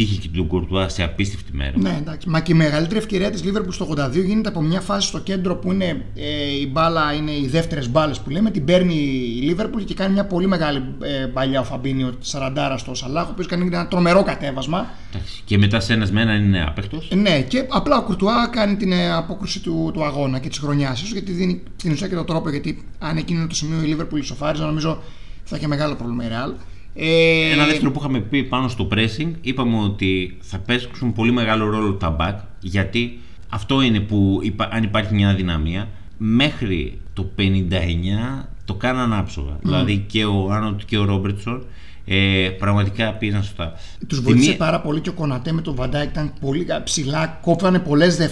είχε 0.00 0.20
και 0.20 0.28
τον 0.36 0.46
Κουρτουά 0.46 0.88
σε 0.88 1.02
απίστευτη 1.02 1.56
μέρα 1.56 1.72
Ναι, 1.74 1.96
εντάξει. 2.00 2.28
Μα 2.28 2.40
και 2.40 2.52
η 2.52 2.54
μεγαλύτερη 2.54 2.98
ευκαιρία 2.98 3.30
της 3.30 3.42
Liverpool 3.44 3.72
στο 3.72 3.88
82 3.96 4.24
γίνεται 4.24 4.48
από 4.48 4.60
μια 4.60 4.80
φάση 4.80 5.08
στο 5.08 5.18
κέντρο 5.18 5.56
που 5.56 5.72
είναι 5.72 6.04
ε, 6.14 6.60
η 6.60 6.68
μπάλα, 6.72 7.12
είναι 7.12 7.30
οι 7.30 7.46
δεύτερες 7.46 7.90
μπάλες 7.90 8.20
που 8.20 8.30
λέμε. 8.30 8.50
Την 8.50 8.64
παίρνει 8.64 8.94
η 9.42 9.56
Liverpool 9.56 9.84
και 9.84 9.94
κάνει 9.94 10.12
μια 10.12 10.24
πολύ 10.24 10.46
μεγάλη 10.46 10.82
ε, 11.00 11.26
παλιά 11.26 11.60
ο 11.60 11.64
Φαμπίνιο 11.64 12.14
40 12.32 12.74
στο 12.76 12.94
Σαλάχ, 12.94 13.26
ο 13.26 13.30
οποίος 13.30 13.46
κάνει 13.46 13.66
ένα 13.66 13.88
τρομερό 13.88 14.22
κατέβασμα. 14.22 14.90
Εντάξει, 15.12 15.42
και 15.44 15.58
μετά 15.58 15.80
σε 15.80 15.92
ένας 15.92 16.10
με 16.10 16.20
έναν 16.20 16.44
είναι 16.44 16.64
άπεχτος 16.68 17.08
Ε, 17.10 17.14
Ναι, 17.14 17.40
και 17.40 17.66
απλά 17.68 17.98
ο 17.98 18.02
Κουρτουά 18.02 18.48
κάνει 18.52 18.76
την 18.76 18.92
ε, 18.92 19.12
απόκρουση 19.12 19.60
του, 19.60 19.90
του 19.94 20.04
αγώνα 20.04 20.38
και 20.38 20.48
της 20.48 20.58
χρονιάς, 20.58 21.02
ίσω 21.02 21.12
γιατί 21.12 21.32
δίνει 21.32 21.62
στην 21.76 21.92
ουσία 21.92 22.08
και 22.08 22.14
τον 22.14 22.26
τρόπο. 22.26 22.50
Γιατί 22.50 22.84
αν 22.98 23.16
εκείνο 23.16 23.38
είναι 23.38 23.48
το 23.48 23.54
σημείο 23.54 23.82
η 23.82 23.96
Liverpool 23.96 24.18
ισοφάριζε, 24.18 24.64
νομίζω 24.64 25.02
θα 25.44 25.56
είχε 25.56 25.66
μεγάλο 25.66 25.94
πρόβλημα 25.94 26.24
η 26.24 26.28
Real. 26.30 26.54
Ε, 26.94 27.50
Ένα 27.52 27.66
δεύτερο 27.66 27.90
που 27.90 27.98
είχαμε 27.98 28.20
πει 28.20 28.42
πάνω 28.44 28.68
στο 28.68 28.88
pressing, 28.92 29.30
είπαμε 29.40 29.78
ότι 29.78 30.36
θα 30.40 30.58
παίξουν 30.58 31.12
πολύ 31.12 31.32
μεγάλο 31.32 31.68
ρόλο 31.70 31.92
τα 31.92 32.16
back, 32.20 32.34
γιατί 32.60 33.18
αυτό 33.48 33.82
είναι 33.82 34.00
που 34.00 34.38
υπά- 34.42 34.68
αν 34.74 34.82
υπάρχει 34.82 35.14
μια 35.14 35.28
αδυναμία, 35.28 35.88
μέχρι 36.18 36.98
το 37.12 37.30
59 37.36 38.48
το 38.64 38.74
κάναν 38.74 39.12
άψογα. 39.12 39.56
Δηλαδή 39.62 40.04
και 40.06 40.24
ο 40.24 40.48
Άνοτ 40.52 40.80
και 40.86 40.98
ο 40.98 41.04
Ρόμπερτσον 41.04 41.64
ε, 42.04 42.48
πραγματικά 42.58 43.12
πήγαν 43.12 43.42
σωστά. 43.42 43.72
Τους 44.06 44.18
Τη 44.18 44.24
βοήθησε 44.24 44.48
μία- 44.48 44.56
πάρα 44.58 44.80
πολύ 44.80 45.00
και 45.00 45.08
ο 45.08 45.12
Κονατέ 45.12 45.52
με 45.52 45.60
τον 45.60 45.74
Βαντάκ 45.74 46.10
ήταν 46.10 46.32
πολύ 46.40 46.66
ψηλά, 46.84 47.38
κόφανε 47.42 47.78
πολλές 47.78 48.16
μπάλε. 48.16 48.30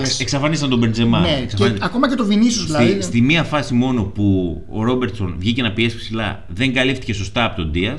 Εξ- 0.00 0.20
εξαφανίσαν 0.20 0.68
τον 0.70 0.78
Μπεντζεμά. 0.78 1.20
Ναι, 1.20 1.26
και 1.36 1.42
Εξαφανίσαν- 1.42 1.82
ακόμα 1.82 2.08
και 2.08 2.14
το 2.14 2.24
Βινίσιους 2.24 2.66
δηλαδή. 2.66 2.90
Στη, 2.90 3.02
στη 3.02 3.20
μία 3.20 3.44
φάση 3.44 3.74
μόνο 3.74 4.02
που 4.02 4.62
ο 4.70 4.82
Ρόμπερτσον 4.82 5.34
βγήκε 5.38 5.62
να 5.62 5.72
πιέσει 5.72 5.96
ψηλά, 5.96 6.44
δεν 6.48 6.72
καλύφθηκε 6.72 7.12
σωστά 7.12 7.44
από 7.44 7.56
τον 7.56 7.72
δια 7.72 7.98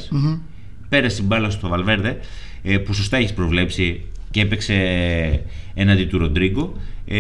Πέρασε 0.90 1.22
η 1.22 1.26
μπάλα 1.28 1.50
στο 1.50 1.68
Βαλβέρδε, 1.68 2.20
ε, 2.64 2.78
που 2.78 2.94
σωστά 2.94 3.18
έχεις 3.18 3.34
προβλέψει 3.34 4.02
και 4.32 4.42
έπαιξε 4.42 4.74
έναντι 5.74 6.04
του 6.06 6.18
Ροντρίγκο. 6.18 6.74
Ε, 7.06 7.18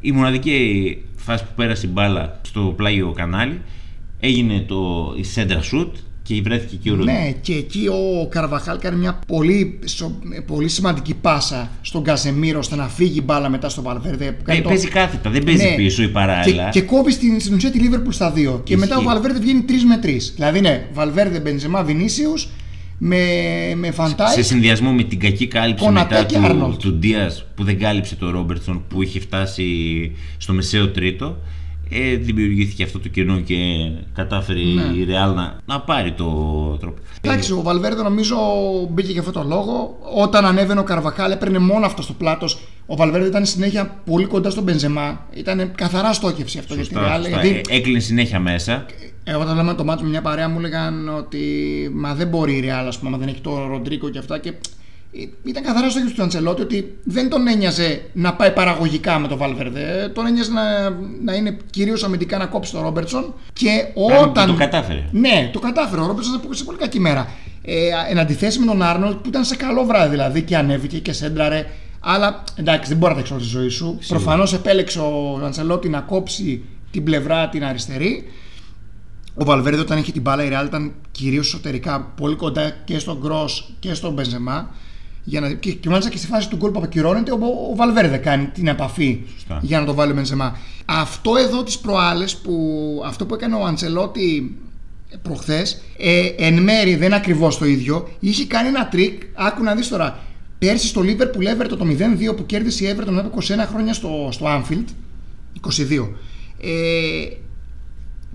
η 0.00 0.12
μοναδική 0.12 0.98
φάση 1.16 1.44
που 1.44 1.50
πέρασε 1.56 1.86
η 1.86 1.90
μπάλα 1.92 2.40
στο 2.42 2.60
πλάγιο 2.76 3.12
κανάλι 3.12 3.60
έγινε 4.20 4.60
το, 4.68 5.14
η 5.18 5.22
σέντρα 5.22 5.62
σουτ 5.62 5.96
Και 6.28 6.40
βρέθηκε 6.42 6.74
εκεί 6.74 6.90
ο 6.90 6.94
Ροντ. 6.94 7.04
Ναι, 7.04 7.34
και 7.40 7.54
εκεί 7.54 7.86
ο 7.86 8.26
Καρβαχάλ 8.28 8.78
κάνει 8.78 8.96
μια 8.96 9.18
πολύ, 9.26 9.78
πολύ 10.46 10.68
σημαντική 10.68 11.14
πάσα 11.14 11.70
στον 11.80 12.02
Καζεμίρο 12.02 12.58
ώστε 12.58 12.76
να 12.76 12.88
φύγει 12.88 13.22
μπάλα 13.24 13.48
μετά 13.48 13.68
στο 13.68 13.82
Βαλβέρδε. 13.82 14.36
Ε, 14.46 14.60
το... 14.60 14.68
Παίζει 14.68 14.88
κάθετα, 14.88 15.30
δεν 15.30 15.44
παίζει 15.44 15.64
ναι. 15.64 15.74
πίσω 15.74 16.02
η 16.02 16.08
παράλληλα. 16.08 16.68
Και, 16.68 16.80
και 16.80 16.86
κόβει 16.86 17.12
στην, 17.12 17.40
στην 17.40 17.54
ουσία 17.54 17.70
τη 17.70 17.78
Λίβερπουλ 17.78 18.12
στα 18.12 18.30
δύο. 18.30 18.60
Και 18.64 18.76
μετά 18.76 18.96
ο 18.96 19.02
Βαλβέρδε 19.02 19.38
βγαίνει 19.38 19.64
3 19.68 19.72
με 19.86 20.00
3. 20.02 20.18
Δηλαδή, 20.34 20.60
ναι, 20.60 20.86
Βαλβέρδε, 20.92 21.40
Μπενζεμά, 21.40 21.82
Βινίσιους 21.82 22.48
με, 22.98 23.24
με 23.76 23.90
Φαντάι. 23.90 24.32
Σε 24.34 24.42
συνδυασμό 24.42 24.92
με 24.92 25.02
την 25.02 25.18
κακή 25.18 25.46
κάλυψη 25.46 25.88
μετά 25.90 26.26
του, 26.26 26.76
του 26.78 26.94
Ντία 26.94 27.32
που 27.54 27.64
δεν 27.64 27.78
κάλυψε 27.78 28.16
το 28.16 28.30
Ρόμπερτσον 28.30 28.84
που 28.88 29.02
είχε 29.02 29.20
φτάσει 29.20 29.66
στο 30.36 30.52
μεσαίο 30.52 30.88
τρίτο 30.88 31.36
ε, 31.90 32.16
δημιουργήθηκε 32.16 32.82
αυτό 32.82 32.98
το 32.98 33.08
κενό 33.08 33.40
και 33.40 33.56
κατάφερε 34.14 34.58
ναι. 34.58 34.98
η 34.98 35.04
Ρεάλ 35.04 35.34
να, 35.34 35.58
να 35.66 35.80
πάρει 35.80 36.12
το 36.12 36.24
τρόπο. 36.80 36.98
Εντάξει, 37.20 37.52
ο 37.52 37.62
Βαλβέρδε 37.62 38.02
νομίζω 38.02 38.36
μπήκε 38.90 39.12
για 39.12 39.20
αυτό 39.20 39.32
το 39.32 39.44
λόγο. 39.48 39.98
Όταν 40.14 40.44
ανέβαινε 40.44 40.80
ο 40.80 40.82
Καρβαχάλ, 40.82 41.30
έπαιρνε 41.30 41.58
μόνο 41.58 41.86
αυτό 41.86 42.02
στο 42.02 42.12
πλάτος. 42.12 42.58
Ο 42.86 42.96
Βαλβέρδε 42.96 43.26
ήταν 43.26 43.46
συνέχεια 43.46 44.00
πολύ 44.04 44.24
κοντά 44.24 44.50
στον 44.50 44.64
Μπενζεμά. 44.64 45.26
Ήταν 45.34 45.72
καθαρά 45.74 46.12
στόχευση 46.12 46.58
αυτό 46.58 46.74
σωστά, 46.74 47.00
για 47.00 47.00
τη 47.00 47.08
Ρεάλ. 47.08 47.26
Γιατί... 47.26 47.62
Ε, 47.68 47.76
έκλεινε 47.76 48.00
συνέχεια 48.00 48.40
μέσα. 48.40 48.86
Εγώ 49.24 49.40
όταν 49.40 49.56
λέμε 49.56 49.74
το 49.74 49.84
μάτι 49.84 50.02
με 50.02 50.08
μια 50.08 50.22
παρέα 50.22 50.48
μου 50.48 50.58
έλεγαν 50.58 51.08
ότι 51.16 51.38
μα 51.94 52.14
δεν 52.14 52.28
μπορεί 52.28 52.56
η 52.56 52.60
Ρεάλ, 52.60 52.86
ας 52.86 52.98
πούμε, 52.98 53.18
δεν 53.18 53.28
έχει 53.28 53.40
το 53.40 53.66
Ροντρίκο 53.66 54.08
και 54.08 54.18
αυτά. 54.18 54.38
Και 54.38 54.52
ήταν 55.44 55.62
καθαρά 55.62 55.90
στο 55.90 56.00
του 56.14 56.22
Αντσελότη 56.22 56.62
ότι 56.62 56.98
δεν 57.04 57.28
τον 57.28 57.48
ένοιαζε 57.48 58.02
να 58.12 58.34
πάει 58.34 58.50
παραγωγικά 58.50 59.18
με 59.18 59.28
τον 59.28 59.38
Βάλβερδε. 59.38 60.10
Τον 60.14 60.26
ένοιαζε 60.26 60.52
να, 60.52 60.90
να 61.24 61.34
είναι 61.34 61.56
κυρίως 61.70 62.04
αμυντικά 62.04 62.38
να 62.38 62.46
κόψει 62.46 62.72
τον 62.72 62.82
Ρόμπερτσον. 62.82 63.34
Και 63.52 63.68
όταν. 63.94 64.46
το 64.46 64.54
κατάφερε. 64.54 65.04
Ναι, 65.10 65.50
το 65.52 65.58
κατάφερε. 65.58 66.00
Ο 66.00 66.06
Ρόμπερτσον 66.06 66.34
ήταν 66.34 66.54
σε 66.54 66.64
πολύ 66.64 66.78
κακή 66.78 67.00
μέρα. 67.00 67.28
Ε, 67.62 67.88
εν 68.10 68.18
αντιθέσει 68.18 68.58
με 68.58 68.66
τον 68.66 68.82
Άρνολτ 68.82 69.16
που 69.16 69.28
ήταν 69.28 69.44
σε 69.44 69.56
καλό 69.56 69.84
βράδυ 69.84 70.10
δηλαδή 70.10 70.42
και 70.42 70.56
ανέβηκε 70.56 70.98
και 70.98 71.12
σέντραρε. 71.12 71.66
Αλλά 72.00 72.44
εντάξει, 72.54 72.88
δεν 72.88 72.98
μπορεί 72.98 73.14
να 73.14 73.22
τα 73.22 73.28
όλη 73.32 73.42
τη 73.42 73.48
ζωή 73.48 73.68
σου. 73.68 73.98
Προφανώς 74.08 74.52
επέλεξε 74.52 74.98
ο 74.98 75.40
Αντσελότη 75.44 75.88
να 75.88 76.00
κόψει 76.00 76.64
την 76.90 77.04
πλευρά 77.04 77.48
την 77.48 77.64
αριστερή. 77.64 78.24
Ο 79.34 79.44
Βαλβέρδε 79.44 79.80
όταν 79.80 79.98
είχε 79.98 80.12
την 80.12 80.22
μπάλα 80.22 80.44
η 80.44 80.48
Ρεάλ 80.48 80.66
ήταν 80.66 80.92
κυρίως 81.10 81.46
εσωτερικά 81.46 82.00
πολύ 82.16 82.34
κοντά 82.34 82.70
και 82.84 82.98
στον 82.98 83.18
Κρος 83.18 83.48
και 83.78 83.94
στον 83.94 84.12
Μπενζεμά. 84.12 84.70
Για 85.24 85.40
να, 85.40 85.52
και, 85.52 85.72
και 85.72 85.88
μάλιστα 85.88 86.10
και 86.10 86.16
στη 86.16 86.26
φάση 86.26 86.48
του 86.48 86.56
γκολ 86.56 86.70
που 86.70 86.78
ακυρώνεται, 86.78 87.32
ο, 87.32 87.38
ο 87.70 87.76
Βαλβέρδε 87.76 88.16
κάνει 88.16 88.46
την 88.46 88.66
επαφή 88.66 89.20
για 89.60 89.80
να 89.80 89.86
το 89.86 89.94
βάλει 89.94 90.12
ο 90.12 90.14
Μπενζεμά. 90.14 90.58
Αυτό 90.84 91.36
εδώ 91.36 91.62
τις 91.62 91.78
προάλλες 91.78 92.36
που 92.36 92.54
αυτό 93.06 93.26
που 93.26 93.34
έκανε 93.34 93.54
ο 93.54 93.64
Αντσελότι 93.64 94.56
προχθές, 95.22 95.82
ε, 95.96 96.26
εν 96.36 96.62
μέρει 96.62 96.94
δεν 96.96 97.06
είναι 97.06 97.16
ακριβώς 97.16 97.58
το 97.58 97.64
ίδιο, 97.64 98.08
είχε 98.20 98.46
κάνει 98.46 98.68
ένα 98.68 98.88
τρικ. 98.88 99.22
Άκου 99.34 99.62
να 99.62 99.74
δεις 99.74 99.88
τώρα. 99.88 100.18
Πέρσι 100.58 100.86
στο 100.86 101.02
Liverpool 101.04 101.62
Everton 101.62 101.68
το 101.68 101.86
0-2 102.30 102.36
που 102.36 102.46
κέρδισε 102.46 102.84
η 102.84 102.96
Everton 102.96 103.10
μετά 103.10 103.26
από 103.26 103.38
21 103.40 103.42
χρόνια 103.70 103.92
στο, 103.92 104.28
στο 104.32 104.46
Anfield, 104.46 104.84
22. 105.98 106.08
Ε, 106.60 107.36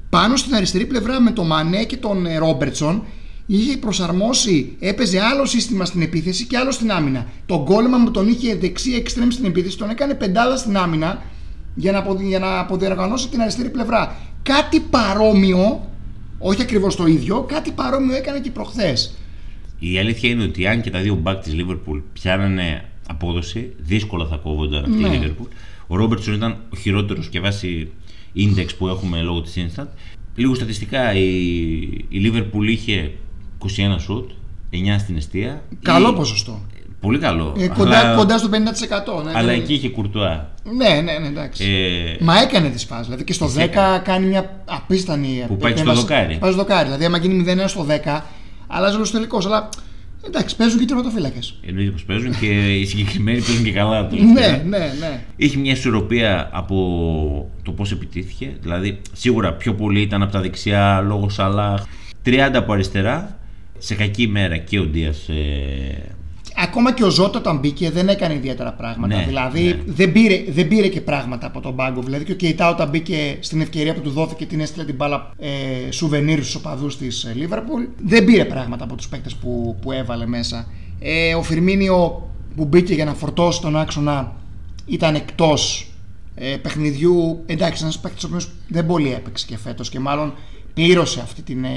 πάνω 0.09 0.35
στην 0.35 0.55
αριστερή 0.55 0.85
πλευρά 0.85 1.21
με 1.21 1.31
τον 1.31 1.45
Μανέ 1.45 1.83
και 1.83 1.97
τον 1.97 2.27
Ρόμπερτσον 2.37 3.03
είχε 3.45 3.77
προσαρμόσει, 3.77 4.75
έπαιζε 4.79 5.19
άλλο 5.19 5.45
σύστημα 5.45 5.85
στην 5.85 6.01
επίθεση 6.01 6.45
και 6.45 6.57
άλλο 6.57 6.71
στην 6.71 6.91
άμυνα. 6.91 7.25
Τον 7.45 7.65
κόλεμα 7.65 7.97
μου 7.97 8.11
τον 8.11 8.27
είχε 8.27 8.55
δεξί 8.55 8.91
εξτρέμ 8.91 9.29
στην 9.29 9.45
επίθεση, 9.45 9.77
τον 9.77 9.89
έκανε 9.89 10.13
πεντάδα 10.13 10.57
στην 10.57 10.77
άμυνα 10.77 11.21
για 11.75 11.91
να, 11.91 12.05
για 12.27 12.39
να 12.39 12.59
αποδιοργανώσει 12.59 13.29
την 13.29 13.41
αριστερή 13.41 13.69
πλευρά. 13.69 14.15
Κάτι 14.43 14.79
παρόμοιο, 14.79 15.89
όχι 16.39 16.61
ακριβώς 16.61 16.95
το 16.95 17.07
ίδιο, 17.07 17.41
κάτι 17.41 17.71
παρόμοιο 17.71 18.15
έκανε 18.15 18.39
και 18.39 18.51
προχθές. 18.51 19.13
Η 19.79 19.97
αλήθεια 19.97 20.29
είναι 20.29 20.43
ότι 20.43 20.67
αν 20.67 20.81
και 20.81 20.89
τα 20.89 20.99
δύο 20.99 21.15
μπακ 21.15 21.43
της 21.43 21.53
Λίβερπουλ 21.53 21.99
πιάνανε 22.13 22.85
απόδοση, 23.07 23.73
δύσκολα 23.77 24.25
θα 24.25 24.35
κόβονταν 24.35 24.83
αυτή 24.83 24.97
ναι. 24.97 25.07
η 25.07 25.11
Λίβερπουλ. 25.11 25.47
Ο 25.87 25.95
Ρόμπερτσον 25.95 26.33
ήταν 26.33 26.57
ο 26.73 26.75
χειρότερος 26.75 27.29
και 27.29 27.39
βάσει 27.39 27.91
index 28.35 28.67
που 28.77 28.87
έχουμε 28.87 29.21
λόγω 29.21 29.41
της 29.41 29.53
Instant. 29.57 29.87
Λίγο 30.35 30.55
στατιστικά 30.55 31.13
η, 31.13 31.27
η 32.09 32.31
Liverpool 32.31 32.67
είχε 32.67 33.11
21 33.63 33.95
σουτ, 33.99 34.29
9 34.71 34.75
στην 34.99 35.15
αιστεία. 35.15 35.63
Καλό 35.81 36.09
ή... 36.09 36.13
ποσοστό. 36.13 36.61
Πολύ 37.03 37.19
καλό. 37.19 37.55
Ε, 37.57 37.67
κοντά, 37.67 37.99
αλλά... 37.99 38.15
κοντά 38.15 38.37
στο 38.37 38.49
50%. 38.51 38.53
Ναι, 39.23 39.31
αλλά 39.33 39.51
ναι. 39.51 39.53
εκεί 39.53 39.73
είχε 39.73 39.89
κουρτουά. 39.89 40.51
Ναι, 40.63 40.89
ναι, 40.89 41.19
ναι, 41.19 41.27
εντάξει. 41.27 41.63
Ε... 41.63 42.23
Μα 42.23 42.41
έκανε 42.41 42.69
τις 42.69 42.83
φάσεις. 42.83 43.05
Δηλαδή 43.05 43.23
και 43.23 43.33
στο 43.33 43.49
10 43.55 43.69
κάνει 44.03 44.25
μια 44.25 44.63
απίστανη. 44.65 45.43
Που 45.47 45.57
πάει 45.57 45.75
στο 45.75 45.93
δοκάρι. 45.93 46.37
Πάει 46.37 46.51
στο 46.51 46.61
δοκάρι. 46.61 46.83
Δηλαδή, 46.83 47.05
άμα 47.05 47.17
γίνει 47.17 47.45
0 47.47 47.63
στο 47.65 47.85
10, 48.05 48.21
αλλάζει 48.67 48.95
όλος 48.95 49.11
τελικός. 49.11 49.45
Αλλά 49.45 49.69
εντάξει, 50.25 50.55
παίζουν 50.55 50.77
και 50.77 50.83
οι 50.83 50.87
τερματοφύλακες. 50.87 51.59
Εννοείται 51.65 51.91
πως 51.91 52.03
παίζουν 52.03 52.39
και 52.39 52.79
οι 52.79 52.85
συγκεκριμένοι 52.85 53.41
παίζουν 53.41 53.63
και 53.63 53.71
καλά. 53.71 54.01
ναι, 54.11 54.63
ναι, 54.65 54.77
ναι. 54.99 55.23
Είχε 55.35 55.57
μια 55.57 55.71
ισορροπία 55.71 56.49
από 56.51 57.51
το 57.63 57.71
πώς 57.71 57.91
επιτύχθηκε. 57.91 58.53
Δηλαδή, 58.61 59.01
σίγουρα 59.13 59.53
πιο 59.53 59.73
πολύ 59.73 60.01
ήταν 60.01 60.21
από 60.21 60.31
τα 60.31 60.41
δεξιά 60.41 61.01
λόγω 61.01 61.29
Σαλάχ. 61.29 61.83
30 62.25 62.37
από 62.53 62.73
αριστερά 62.73 63.37
σε 63.83 63.95
κακή 63.95 64.27
μέρα 64.27 64.57
και 64.57 64.79
ο 64.79 64.85
Ντίας 64.85 65.29
ε... 65.29 66.15
Ακόμα 66.55 66.93
και 66.93 67.03
ο 67.03 67.09
Ζώτο 67.09 67.37
όταν 67.37 67.57
μπήκε 67.57 67.91
δεν 67.91 68.09
έκανε 68.09 68.33
ιδιαίτερα 68.33 68.73
πράγματα. 68.73 69.15
Ναι, 69.15 69.25
δηλαδή 69.25 69.63
ναι. 69.63 69.77
Δεν, 69.85 70.11
πήρε, 70.11 70.43
δεν 70.47 70.67
πήρε 70.67 70.87
και 70.87 71.01
πράγματα 71.01 71.47
από 71.47 71.59
τον 71.59 71.75
πάγκο. 71.75 72.01
Δηλαδή 72.01 72.23
και 72.23 72.31
ο 72.31 72.35
Κεϊτά 72.35 72.69
όταν 72.69 72.89
μπήκε 72.89 73.37
στην 73.39 73.61
ευκαιρία 73.61 73.93
που 73.93 74.01
του 74.01 74.09
δόθηκε 74.09 74.45
την 74.45 74.59
έστειλε 74.59 74.85
την 74.85 74.95
μπάλα 74.95 75.31
ε, 75.37 75.91
σουβενίρ 75.91 76.37
στους 76.37 76.55
οπαδούς 76.55 76.97
της 76.97 77.31
Λίβερπουλ. 77.35 77.83
Δεν 78.05 78.25
πήρε 78.25 78.45
πράγματα 78.45 78.83
από 78.83 78.95
τους 78.95 79.07
παίκτες 79.07 79.35
που, 79.35 79.77
που 79.81 79.91
έβαλε 79.91 80.25
μέσα. 80.25 80.67
Ε, 80.99 81.35
ο 81.35 81.43
Φιρμίνιο 81.43 82.29
που 82.55 82.65
μπήκε 82.65 82.93
για 82.93 83.05
να 83.05 83.13
φορτώσει 83.13 83.61
τον 83.61 83.77
άξονα 83.77 84.35
ήταν 84.85 85.15
εκτός 85.15 85.91
ε, 86.35 86.55
παιχνιδιού. 86.55 87.43
Εντάξει, 87.45 87.83
ένας 87.83 87.99
παίκτης 87.99 88.23
ο 88.23 88.27
οποίος 88.27 88.51
δεν 88.67 88.85
πολύ 88.85 89.13
έπαιξε 89.13 89.45
και 89.45 89.57
φέτος 89.57 89.89
και 89.89 89.99
μάλλον 89.99 90.33
πλήρωσε 90.73 91.19
αυτή 91.19 91.41
την 91.41 91.63
ε, 91.63 91.69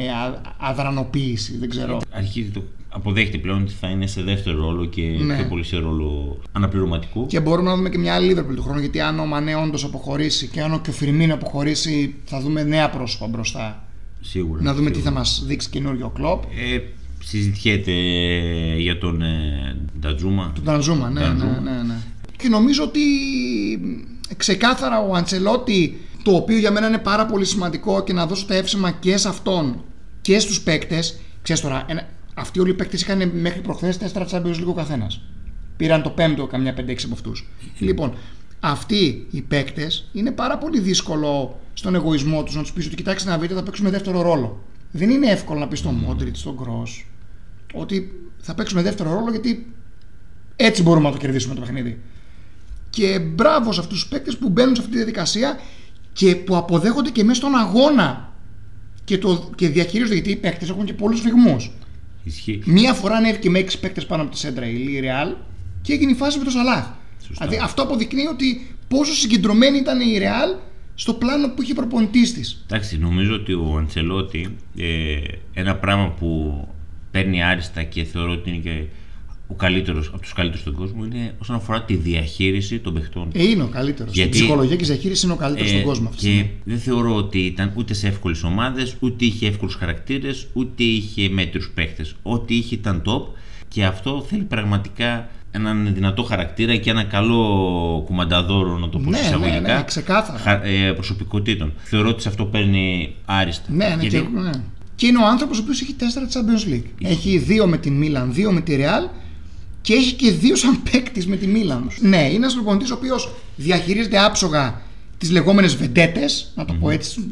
αδρανοποίηση, 0.59 1.57
δεν 1.57 1.69
ξέρω. 1.69 2.01
Αρχίζει 2.11 2.49
το 2.49 2.63
αποδέχεται 2.97 3.39
πλέον 3.39 3.63
ότι 3.63 3.73
θα 3.73 3.89
είναι 3.89 4.07
σε 4.07 4.23
δεύτερο 4.23 4.57
ρόλο 4.59 4.85
και 4.85 5.03
ναι. 5.03 5.35
πιο 5.35 5.45
πολύ 5.45 5.65
σε 5.65 5.77
ρόλο 5.77 6.39
αναπληρωματικού. 6.53 7.27
Και 7.27 7.41
μπορούμε 7.41 7.71
να 7.71 7.77
δούμε 7.77 7.89
και 7.89 7.99
μια 7.99 8.15
άλλη 8.15 8.37
Liverpool 8.37 8.55
του 8.55 8.63
χρόνου, 8.63 8.81
γιατί 8.81 9.01
αν 9.01 9.19
ο 9.19 9.27
Μανέ 9.27 9.55
όντως 9.55 9.85
αποχωρήσει 9.85 10.47
και 10.47 10.61
αν 10.61 10.73
ο 10.73 10.79
Κιοφυρμίνο 10.79 11.35
αποχωρήσει, 11.35 12.15
θα 12.25 12.41
δούμε 12.41 12.63
νέα 12.63 12.91
πρόσωπα 12.91 13.27
μπροστά. 13.27 13.85
Σίγουρα. 14.21 14.63
Να 14.63 14.75
δούμε 14.75 14.87
σίγουρα. 14.87 15.01
τι 15.01 15.01
θα 15.01 15.11
μας 15.11 15.45
δείξει 15.47 15.71
καινούριο 15.71 16.09
κλοπ. 16.09 16.43
Ε, 16.43 16.81
συζητιέται 17.25 17.93
για 18.77 18.99
τον 18.99 19.23
ε, 19.23 19.77
Ντατζούμα. 20.01 20.53
Τον 20.55 20.65
Ντατζούμα, 20.65 21.11
ναι, 21.11 21.21
ναι, 21.21 21.61
ναι, 21.63 21.83
ναι. 21.87 21.97
Και 22.37 22.49
νομίζω 22.49 22.83
ότι 22.83 23.01
ξεκάθαρα 24.37 25.01
ο 25.01 25.15
Αντσελότη 25.15 26.01
το 26.27 26.35
οποίο 26.35 26.59
για 26.59 26.71
μένα 26.71 26.87
είναι 26.87 26.99
πάρα 26.99 27.27
πολύ 27.27 27.45
σημαντικό 27.45 28.03
και 28.03 28.13
να 28.13 28.27
δώσω 28.27 28.47
τα 28.47 28.55
εύσημα 28.55 28.91
και 28.91 29.17
σε 29.17 29.29
αυτόν 29.29 29.85
και 30.21 30.39
στους 30.39 30.61
παίκτες. 30.61 31.21
Ξέρεις 31.43 31.63
τώρα, 31.63 31.85
ένα, 31.89 32.09
αυτοί 32.35 32.61
όλοι 32.61 32.71
οι 32.71 32.75
παίκτες 32.75 33.01
είχαν 33.01 33.31
μέχρι 33.35 33.61
προχθές 33.61 33.99
4 34.15 34.27
Champions 34.31 34.61
League 34.61 34.67
ο 34.67 34.73
καθένας. 34.73 35.21
Πήραν 35.77 36.03
το 36.03 36.11
πέμπτο 36.11 36.47
καμιά 36.47 36.75
5-6 36.75 37.05
από 37.05 37.15
αυτούς. 37.15 37.49
Λοιπόν, 37.79 38.15
αυτοί 38.61 39.27
οι 39.31 39.43
παίκτες 39.43 40.09
είναι 40.13 40.31
πάρα 40.31 40.59
πολύ 40.59 40.81
δύσκολο 40.81 41.61
στον 41.73 41.95
εγωισμό 41.95 42.43
τους 42.43 42.55
να 42.55 42.63
τους 42.63 42.73
πεις 42.73 42.87
ότι 42.87 42.97
κοιτάξτε 42.97 43.31
να 43.31 43.39
βρείτε 43.39 43.55
θα 43.55 43.63
παίξουμε 43.63 43.91
δεύτερο 43.91 44.23
ρόλο 44.23 44.65
δεν 44.91 45.11
είναι 45.11 45.31
εύκολο 45.31 45.59
να 45.59 45.69
πεις 45.69 45.79
στον 45.79 45.95
Μόντριτς, 45.95 46.41
στον 46.41 46.57
Κρός 46.57 47.07
ότι 47.75 48.31
θα 48.39 48.55
παίξουμε 48.55 48.83
δεύτερο 48.83 49.13
ρόλο 49.13 49.31
γιατί 49.31 49.73
έτσι 50.57 50.83
μπορούμε 50.83 51.07
να 51.07 51.13
το 51.13 51.19
κερδίσουμε 51.19 51.55
το 51.55 51.61
παιχνίδι. 51.61 52.01
Και 52.91 53.19
μπράβο 53.19 53.73
σε 53.73 53.81
αυτούς 53.81 54.01
τους 54.01 54.09
παίκτες 54.09 54.37
που 54.37 54.49
μπαίνουν 54.49 54.75
σε 54.75 54.81
αυτή 54.81 54.93
τη 54.93 54.99
διαδικασία 54.99 55.59
και 56.17 56.37
που 56.37 56.57
αποδέχονται 56.57 57.11
και 57.11 57.25
μέσα 57.25 57.41
στον 57.41 57.55
αγώνα 57.55 58.33
και, 59.05 59.19
το, 59.19 59.51
και 59.57 59.69
διαχειρίζονται 59.69 60.15
γιατί 60.15 60.31
οι 60.31 60.37
παίκτες 60.37 60.69
έχουν 60.69 60.85
και 60.85 60.93
πολλούς 60.93 61.21
φυγμούς. 61.21 61.71
Μία 62.65 62.95
φορά 62.95 63.17
ανέβηκε 63.17 63.51
με 63.51 63.61
6 63.61 63.75
παίκτες 63.81 64.07
πάνω 64.07 64.23
από 64.23 64.31
τη 64.31 64.39
Σέντρα 64.39 64.67
η 64.67 65.01
Ρεάλ 65.01 65.35
και 65.83 65.93
έγινε 65.93 66.11
η 66.11 66.15
φάση 66.15 66.39
με 66.39 66.45
το 66.45 66.51
Σαλάχ. 66.51 66.87
Δηλαδή 67.29 67.59
αυτό 67.63 67.83
αποδεικνύει 67.83 68.27
ότι 68.27 68.77
πόσο 68.89 69.13
συγκεντρωμένη 69.13 69.79
ήταν 69.79 70.01
η 70.01 70.19
Ρεάλ 70.19 70.51
στο 70.95 71.15
πλάνο 71.15 71.49
που 71.49 71.63
είχε 71.63 71.75
προπονητής 71.75 72.35
της. 72.35 72.65
Εντάξει, 72.65 72.99
νομίζω 72.99 73.35
ότι 73.35 73.53
ο 73.53 73.75
Αντσελότη 73.79 74.57
ε, 74.77 75.17
ένα 75.53 75.77
πράγμα 75.77 76.11
που 76.11 76.61
παίρνει 77.11 77.43
άριστα 77.43 77.83
και 77.83 78.05
θεωρώ 78.05 78.33
ότι 78.33 78.51
είναι 78.51 78.59
και 78.59 78.85
ο 79.49 79.55
καλύτερος 79.55 80.09
από 80.09 80.19
τους 80.19 80.33
καλύτερους 80.33 80.61
στον 80.61 80.75
κόσμο 80.75 81.05
είναι 81.05 81.35
όσον 81.39 81.57
αφορά 81.57 81.83
τη 81.83 81.95
διαχείριση 81.95 82.79
των 82.79 82.95
παιχτών. 82.95 83.29
Ε, 83.33 83.43
είναι 83.43 83.63
ο 83.63 83.67
καλύτερος. 83.67 84.17
Η 84.17 84.29
ψυχολογία 84.29 84.77
και 84.77 84.85
η 84.85 84.87
διαχείριση 84.87 85.25
είναι 85.25 85.35
ο 85.35 85.37
καλύτερος 85.37 85.71
ε, 85.71 85.73
στον 85.73 85.85
κόσμο 85.87 86.09
αυτή. 86.09 86.27
Και 86.27 86.45
δεν 86.65 86.79
θεωρώ 86.79 87.15
ότι 87.15 87.39
ήταν 87.39 87.73
ούτε 87.75 87.95
σε 87.95 88.07
εύκολες 88.07 88.43
ομάδες, 88.43 88.97
ούτε 89.01 89.25
είχε 89.25 89.47
εύκολους 89.47 89.75
χαρακτήρες, 89.75 90.47
ούτε 90.53 90.83
είχε 90.83 91.29
μέτρου 91.29 91.61
παίχτες. 91.75 92.15
Ό,τι 92.23 92.55
είχε 92.55 92.75
ήταν 92.75 93.03
top 93.07 93.23
και 93.69 93.85
αυτό 93.85 94.25
θέλει 94.29 94.43
πραγματικά 94.43 95.29
έναν 95.51 95.91
δυνατό 95.95 96.23
χαρακτήρα 96.23 96.77
και 96.77 96.91
ένα 96.91 97.05
καλό 97.05 98.03
κουμανταδόρο, 98.07 98.79
να 98.79 98.89
το 98.89 98.99
πω 98.99 99.11
ναι, 99.11 99.19
εισαγωγικά. 99.19 99.61
Ναι, 99.61 99.73
ναι, 99.73 99.83
ξεκάθαρα. 99.87 100.65
Ε, 100.67 100.93
προσωπικότητων. 100.93 101.73
Θεωρώ 101.83 102.09
ότι 102.09 102.23
σε 102.23 102.29
αυτό 102.29 102.45
παίρνει 102.45 103.15
άριστα. 103.25 103.65
Ναι, 103.69 103.97
ναι, 103.97 104.07
και, 104.07 104.21
ναι. 104.21 104.51
Και 104.95 105.07
είναι 105.07 105.19
ο 105.19 105.27
άνθρωπος 105.27 105.59
ο 105.59 105.61
οποίος 105.63 105.81
έχει 105.81 105.97
4 105.99 106.03
Champions 106.03 106.73
League. 106.75 107.09
Έχει 107.11 107.47
2 107.63 107.67
με 107.67 107.79
την 107.79 107.93
Μίλαν, 107.93 108.33
2 108.37 108.53
με 108.53 108.61
τη 108.61 108.77
Real 108.81 109.11
και 109.87 109.95
έχει 109.95 110.13
και 110.13 110.35
2 110.43 110.47
σαν 110.53 110.83
παίκτης 110.91 111.27
με 111.27 111.37
τη 111.37 111.47
Μίλαν. 111.47 111.91
Ναι, 112.01 112.17
είναι 112.27 112.35
ένας 112.35 112.55
προπονητής 112.55 112.91
ο 112.91 112.95
οποίος 112.95 113.35
διαχειρίζεται 113.57 114.19
άψογα 114.19 114.83
τις 115.19 115.31
λεγόμενες 115.31 115.77
βεντέτες, 115.77 116.53
να 116.55 116.65
το 116.65 116.73
πω 116.73 116.91
έτσι. 116.91 117.29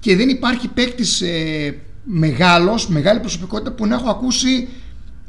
Και 0.00 0.16
δεν 0.16 0.28
υπάρχει 0.28 0.68
παίκτης 0.68 1.20
ε, 1.20 1.78
μεγάλος, 2.04 2.88
μεγάλη 2.88 3.20
προσωπικότητα 3.20 3.72
που 3.72 3.86
να 3.86 3.94
έχω 3.94 4.10
ακούσει 4.10 4.68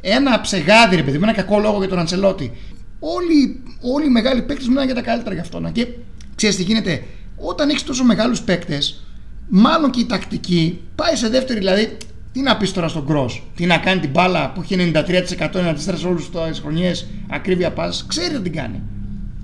ένα 0.01 0.41
ψεγάδι, 0.41 0.95
ρε 0.95 1.03
παιδί, 1.03 1.17
με 1.17 1.27
ένα 1.27 1.35
κακό 1.35 1.59
λόγο 1.59 1.77
για 1.77 1.87
τον 1.87 1.99
Αντσελότη. 1.99 2.51
Όλοι, 2.99 3.63
όλοι 3.81 4.05
οι 4.05 4.09
μεγάλοι 4.09 4.41
παίκτες 4.41 4.67
μιλάνε 4.67 4.85
για 4.85 4.95
τα 4.95 5.01
καλύτερα 5.01 5.33
για 5.33 5.43
αυτόν. 5.43 5.71
Και 5.71 5.87
ξέρεις 6.35 6.55
τι 6.55 6.63
γίνεται, 6.63 7.03
όταν 7.35 7.69
έχεις 7.69 7.83
τόσο 7.83 8.03
μεγάλους 8.03 8.41
παίκτες, 8.41 9.03
μάλλον 9.47 9.91
και 9.91 9.99
η 9.99 10.05
τακτική 10.05 10.79
πάει 10.95 11.15
σε 11.15 11.29
δεύτερη. 11.29 11.59
Δηλαδή, 11.59 11.97
τι 12.31 12.41
να 12.41 12.57
πεις 12.57 12.71
τώρα 12.71 12.87
στον 12.87 13.05
Κρό, 13.05 13.29
τι 13.55 13.65
να 13.65 13.77
κάνει 13.77 13.99
την 13.99 14.09
μπάλα 14.09 14.51
που 14.51 14.61
έχει 14.61 14.91
93% 14.93 15.01
94% 15.01 15.75
σε 15.75 16.07
όλε 16.07 16.49
τις 16.49 16.59
χρονιές, 16.59 17.07
ακρίβεια 17.29 17.71
πα, 17.71 17.93
ξέρει 18.07 18.33
τι 18.35 18.41
την 18.41 18.53
κάνει. 18.53 18.81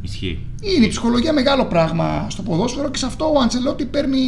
Ισχύει. 0.01 0.39
Είναι 0.61 0.85
η 0.85 0.89
ψυχολογία 0.89 1.33
μεγάλο 1.33 1.65
πράγμα 1.65 2.27
στο 2.29 2.41
ποδόσφαιρο 2.41 2.89
και 2.89 2.97
σε 2.97 3.05
αυτό 3.05 3.25
ο 3.35 3.39
Αντσελότη 3.39 3.85
παίρνει 3.85 4.19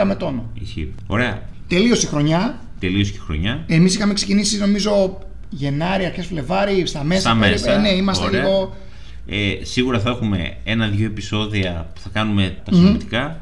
10 0.00 0.04
με 0.04 0.14
τόνο. 0.14 0.50
Ισχύει. 0.54 0.94
Ωραία. 1.06 1.42
Τελείωσε 1.68 2.06
η 2.06 2.08
χρονιά. 2.08 2.60
Τελείωσε 2.80 3.12
η 3.14 3.18
χρονιά. 3.18 3.64
Εμείς 3.66 3.94
είχαμε 3.94 4.12
ξεκινήσει 4.12 4.58
νομίζω 4.58 5.18
Γενάρη, 5.50 6.04
αρχές 6.04 6.26
Φλεβάρι, 6.26 6.86
στα 6.86 7.04
μέσα. 7.04 7.20
Στα 7.20 7.34
μέσα. 7.34 7.72
Ε, 7.72 7.78
ναι, 7.78 7.88
είμαστε 7.88 8.26
Ωραία. 8.26 8.42
λίγο. 8.42 8.76
Ε, 9.26 9.64
σίγουρα 9.64 10.00
θα 10.00 10.10
έχουμε 10.10 10.56
ένα-δύο 10.64 11.06
επεισόδια 11.06 11.90
που 11.94 12.00
θα 12.00 12.08
κάνουμε 12.12 12.56
τα 12.64 12.74
συνοπτικά. 12.74 13.40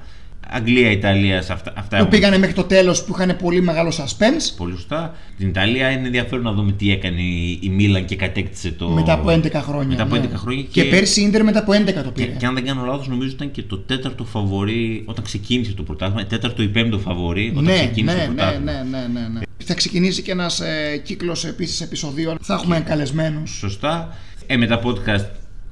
Αγγλία, 0.50 0.90
Ιταλία, 0.90 1.42
σε 1.42 1.52
αυτά, 1.52 1.72
αυτά 1.76 1.88
που 1.88 1.94
έχουμε 1.94 2.10
πήγανε 2.10 2.38
μέχρι 2.38 2.54
το 2.54 2.64
τέλος 2.64 3.04
που 3.04 3.12
είχαν 3.14 3.36
πολύ 3.36 3.60
μεγάλο 3.62 3.92
suspense. 3.96 4.54
πολύ 4.56 4.72
σωστά. 4.72 5.14
Την 5.38 5.48
Ιταλία 5.48 5.90
είναι 5.90 6.06
ενδιαφέρον 6.06 6.44
να 6.44 6.52
δούμε 6.52 6.72
τι 6.72 6.92
έκανε 6.92 7.20
η 7.20 7.58
η 7.62 7.68
Μίλαν 7.68 8.04
και 8.04 8.16
κατέκτησε 8.16 8.70
το. 8.70 8.88
Μετά 8.88 9.12
από 9.12 9.30
11 9.30 9.52
χρόνια. 9.52 9.88
Μετά 9.88 10.02
από 10.02 10.16
ναι. 10.16 10.22
11 10.24 10.28
χρόνια. 10.34 10.62
Και, 10.62 10.82
Και, 10.82 10.88
πέρσι 10.88 11.20
η 11.20 11.24
Ίντερ 11.26 11.44
μετά 11.44 11.58
από 11.58 11.72
11 11.72 11.84
το 11.84 12.02
και, 12.02 12.08
πήρε. 12.10 12.30
και 12.30 12.46
αν 12.46 12.54
δεν 12.54 12.64
κάνω 12.64 12.84
λάθος, 12.84 13.08
νομίζω 13.08 13.28
ήταν 13.30 13.50
και 13.50 13.62
το 13.62 13.78
τέταρτο 13.78 14.24
φαβορή 14.24 15.02
όταν 15.06 15.24
ξεκίνησε 15.24 15.72
το 15.72 15.82
πρωτάθλημα. 15.82 16.26
Τέταρτο 16.26 16.62
ή 16.62 16.68
πέμπτο 16.68 16.98
φαβορή 16.98 17.48
όταν 17.52 17.64
ναι, 17.64 17.74
ξεκίνησε 17.74 18.16
ναι, 18.16 18.24
το 18.24 18.30
ναι, 18.30 18.36
πρωτάθλημα. 18.36 18.72
ναι, 18.72 18.98
ναι, 18.98 19.20
ναι, 19.20 19.28
ναι. 19.28 19.40
Θα 19.64 19.74
ξεκινήσει 19.74 20.22
και 20.22 20.30
ένας 20.30 20.60
ε, 20.60 21.00
κύκλος 21.04 21.44
επίσης 21.44 21.80
επεισοδίων. 21.80 22.36
Θα 22.42 22.54
έχουμε 22.54 22.80
καλεσμένους. 22.80 23.50
Σωστά. 23.58 24.16
Ε, 24.46 24.56
με 24.56 24.66
τα 24.66 24.80
podcast 24.84 25.24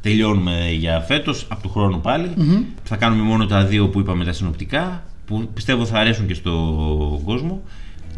τελειώνουμε 0.02 0.70
για 0.78 1.00
φέτος, 1.00 1.46
από 1.48 1.62
του 1.62 1.68
χρόνου 1.68 2.00
πάλι. 2.00 2.30
Θα 2.82 2.96
κάνουμε 2.96 3.22
μόνο 3.22 3.46
τα 3.46 3.64
δύο 3.64 3.88
που 3.88 4.00
είπαμε 4.00 4.24
τα 4.24 4.32
συνοπτικά, 4.32 5.02
που 5.26 5.48
πιστεύω 5.54 5.86
θα 5.86 5.98
αρέσουν 5.98 6.26
και 6.26 6.34
στον 6.34 7.24
κόσμο. 7.24 7.62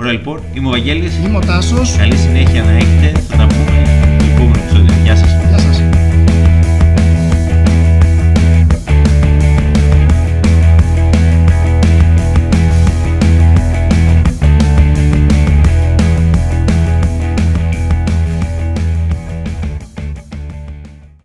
Ωραία 0.01 0.13
λοιπόν, 0.13 0.41
είμαι 0.55 0.67
ο 0.67 0.71
Βαγγέλης. 0.71 1.19
Είμαι 1.19 1.37
ο 1.37 1.41
Τάσος. 1.41 1.97
Καλή 1.97 2.17
συνέχεια 2.17 2.63
να 2.63 2.71
έχετε, 2.71 3.21
θα 3.21 3.37
τα 3.37 3.47
πούμε 3.47 3.85
στο 4.19 4.27
επόμενο 4.35 4.63
επεισόδιο. 4.63 4.94